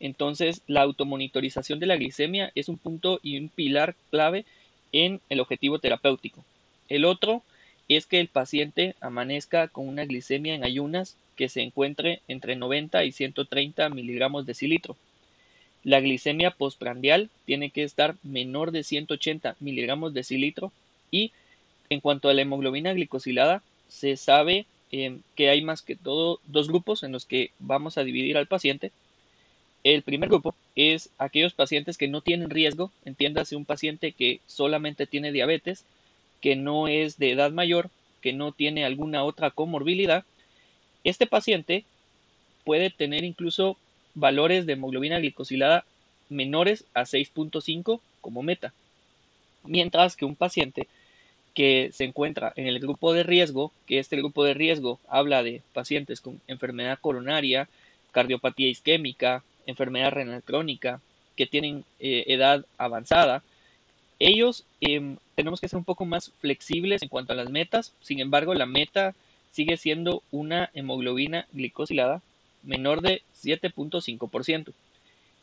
Entonces, 0.00 0.62
la 0.66 0.82
automonitorización 0.82 1.78
de 1.78 1.86
la 1.86 1.96
glicemia 1.96 2.50
es 2.54 2.68
un 2.68 2.78
punto 2.78 3.20
y 3.22 3.38
un 3.38 3.48
pilar 3.48 3.94
clave 4.10 4.44
en 4.92 5.20
el 5.28 5.40
objetivo 5.40 5.78
terapéutico. 5.78 6.44
El 6.88 7.04
otro 7.04 7.42
es 7.88 8.06
que 8.06 8.20
el 8.20 8.28
paciente 8.28 8.96
amanezca 9.00 9.68
con 9.68 9.86
una 9.86 10.04
glicemia 10.04 10.54
en 10.54 10.64
ayunas 10.64 11.16
que 11.36 11.48
se 11.48 11.62
encuentre 11.62 12.20
entre 12.28 12.56
90 12.56 13.04
y 13.04 13.12
130 13.12 13.88
miligramos 13.90 14.46
de 14.46 14.54
cilitro. 14.54 14.96
La 15.84 16.00
glicemia 16.00 16.50
postprandial 16.50 17.30
tiene 17.46 17.70
que 17.70 17.84
estar 17.84 18.16
menor 18.22 18.70
de 18.70 18.84
180 18.84 19.56
miligramos 19.60 20.12
de 20.12 20.24
cilitro 20.24 20.72
y 21.10 21.32
en 21.90 22.00
cuanto 22.00 22.28
a 22.28 22.34
la 22.34 22.42
hemoglobina 22.42 22.92
glicosilada, 22.92 23.62
se 23.88 24.16
sabe 24.16 24.66
eh, 24.92 25.18
que 25.34 25.50
hay 25.50 25.62
más 25.62 25.82
que 25.82 25.96
todo 25.96 26.40
dos 26.46 26.68
grupos 26.68 27.02
en 27.02 27.12
los 27.12 27.26
que 27.26 27.50
vamos 27.58 27.98
a 27.98 28.04
dividir 28.04 28.36
al 28.36 28.46
paciente. 28.46 28.92
El 29.82 30.02
primer 30.02 30.28
grupo 30.28 30.54
es 30.76 31.10
aquellos 31.18 31.54
pacientes 31.54 31.96
que 31.96 32.08
no 32.08 32.20
tienen 32.20 32.50
riesgo, 32.50 32.92
entiéndase 33.04 33.56
un 33.56 33.64
paciente 33.64 34.12
que 34.12 34.40
solamente 34.46 35.06
tiene 35.06 35.32
diabetes, 35.32 35.84
que 36.40 36.54
no 36.54 36.88
es 36.88 37.18
de 37.18 37.32
edad 37.32 37.50
mayor, 37.50 37.90
que 38.20 38.32
no 38.32 38.52
tiene 38.52 38.84
alguna 38.84 39.24
otra 39.24 39.50
comorbilidad. 39.50 40.24
Este 41.02 41.26
paciente 41.26 41.84
puede 42.64 42.90
tener 42.90 43.24
incluso 43.24 43.78
valores 44.14 44.66
de 44.66 44.74
hemoglobina 44.74 45.18
glicosilada 45.18 45.84
menores 46.28 46.84
a 46.92 47.02
6.5 47.02 48.00
como 48.20 48.42
meta. 48.42 48.74
Mientras 49.64 50.14
que 50.14 50.26
un 50.26 50.36
paciente 50.36 50.88
que 51.54 51.90
se 51.92 52.04
encuentra 52.04 52.52
en 52.56 52.66
el 52.66 52.80
grupo 52.80 53.12
de 53.12 53.22
riesgo, 53.22 53.72
que 53.86 53.98
este 53.98 54.16
grupo 54.16 54.44
de 54.44 54.54
riesgo 54.54 55.00
habla 55.08 55.42
de 55.42 55.62
pacientes 55.72 56.20
con 56.20 56.40
enfermedad 56.46 56.98
coronaria, 57.00 57.68
cardiopatía 58.12 58.68
isquémica, 58.68 59.42
enfermedad 59.66 60.12
renal 60.12 60.42
crónica, 60.42 61.00
que 61.36 61.46
tienen 61.46 61.84
eh, 62.00 62.24
edad 62.28 62.64
avanzada, 62.78 63.42
ellos 64.18 64.64
em, 64.80 65.16
tenemos 65.34 65.60
que 65.60 65.68
ser 65.68 65.78
un 65.78 65.84
poco 65.84 66.04
más 66.04 66.32
flexibles 66.40 67.02
en 67.02 67.08
cuanto 67.08 67.32
a 67.32 67.36
las 67.36 67.50
metas, 67.50 67.94
sin 68.02 68.20
embargo 68.20 68.54
la 68.54 68.66
meta 68.66 69.14
sigue 69.50 69.76
siendo 69.76 70.22
una 70.30 70.70
hemoglobina 70.74 71.46
glicosilada 71.52 72.22
menor 72.62 73.00
de 73.00 73.22
7.5%. 73.34 74.72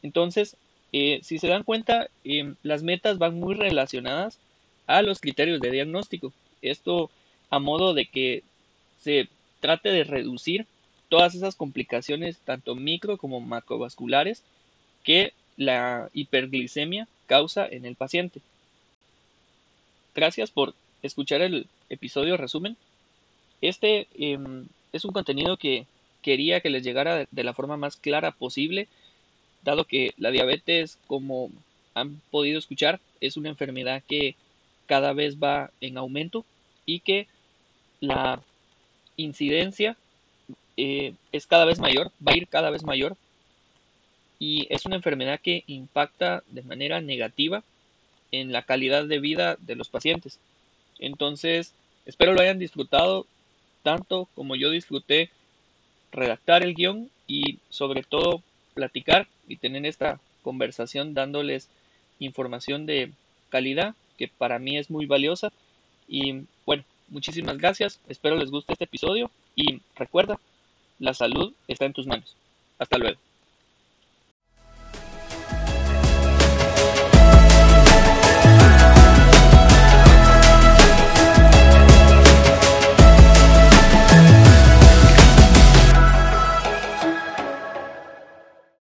Entonces, 0.04 0.56
eh, 0.94 1.20
si 1.24 1.40
se 1.40 1.48
dan 1.48 1.64
cuenta, 1.64 2.10
em, 2.24 2.56
las 2.64 2.84
metas 2.84 3.18
van 3.18 3.40
muy 3.40 3.56
relacionadas 3.56 4.40
a 4.86 5.02
los 5.02 5.20
criterios 5.20 5.60
de 5.60 5.72
diagnóstico. 5.72 6.32
Esto 6.62 7.10
a 7.50 7.60
modo 7.60 7.94
de 7.94 8.06
que 8.06 8.44
se 9.00 9.28
trate 9.60 9.90
de 9.90 10.04
reducir 10.04 10.66
todas 11.10 11.36
esas 11.36 11.56
complicaciones, 11.56 12.40
tanto 12.40 12.76
micro 12.76 13.18
como 13.18 13.40
macrovasculares, 13.40 14.44
que 15.04 15.34
la 15.56 16.10
hiperglicemia 16.14 17.08
causa 17.26 17.68
en 17.68 17.86
el 17.86 17.96
paciente. 17.96 18.42
Gracias 20.16 20.52
por 20.52 20.74
escuchar 21.02 21.42
el 21.42 21.68
episodio 21.90 22.38
resumen. 22.38 22.76
Este 23.62 24.08
em, 24.18 24.68
es 24.92 25.06
un 25.06 25.12
contenido 25.12 25.58
que 25.58 25.86
quería 26.22 26.60
que 26.62 26.70
les 26.70 26.84
llegara 26.84 27.28
de 27.30 27.44
la 27.44 27.54
forma 27.54 27.78
más 27.78 27.96
clara 27.96 28.32
posible, 28.32 28.88
dado 29.64 29.86
que 29.86 30.14
la 30.18 30.32
diabetes, 30.32 30.98
como 31.08 31.52
han 31.94 32.22
podido 32.32 32.60
escuchar, 32.60 33.00
es 33.22 33.38
una 33.38 33.50
enfermedad 33.50 34.04
que 34.08 34.36
cada 34.86 35.14
vez 35.14 35.38
va 35.38 35.72
en 35.82 35.98
aumento 35.98 36.46
y 36.86 37.00
que 37.00 37.28
la 38.00 38.42
incidencia 39.18 39.98
eh, 40.78 41.14
es 41.32 41.48
cada 41.48 41.66
vez 41.66 41.80
mayor, 41.80 42.12
va 42.26 42.32
a 42.34 42.38
ir 42.38 42.48
cada 42.48 42.70
vez 42.70 42.84
mayor 42.84 43.18
y 44.40 44.68
es 44.70 44.86
una 44.86 44.96
enfermedad 44.96 45.40
que 45.40 45.64
impacta 45.68 46.44
de 46.48 46.62
manera 46.62 47.02
negativa 47.02 47.64
en 48.32 48.52
la 48.52 48.64
calidad 48.64 49.06
de 49.06 49.20
vida 49.20 49.58
de 49.60 49.76
los 49.76 49.90
pacientes. 49.90 50.40
Entonces, 51.00 51.74
espero 52.06 52.34
lo 52.34 52.42
hayan 52.42 52.60
disfrutado 52.60 53.26
tanto 53.84 54.28
como 54.36 54.56
yo 54.56 54.70
disfruté 54.70 55.30
redactar 56.12 56.64
el 56.64 56.76
guion 56.76 57.10
y 57.28 57.60
sobre 57.70 58.04
todo 58.04 58.42
platicar 58.74 59.28
y 59.48 59.58
tener 59.58 59.86
esta 59.86 60.20
conversación 60.44 61.14
dándoles 61.14 61.70
información 62.20 62.86
de 62.86 63.12
calidad 63.50 63.96
que 64.18 64.28
para 64.28 64.60
mí 64.60 64.78
es 64.78 64.90
muy 64.90 65.06
valiosa. 65.06 65.52
Y 66.08 66.44
bueno, 66.66 66.84
muchísimas 67.10 67.58
gracias. 67.58 68.00
Espero 68.08 68.38
les 68.38 68.52
guste 68.52 68.74
este 68.74 68.86
episodio 68.86 69.32
y 69.56 69.82
recuerda, 69.96 70.40
la 71.00 71.14
salud 71.14 71.54
está 71.68 71.86
en 71.86 71.94
tus 71.94 72.08
manos. 72.08 72.36
Hasta 72.80 72.98
luego. 72.98 73.20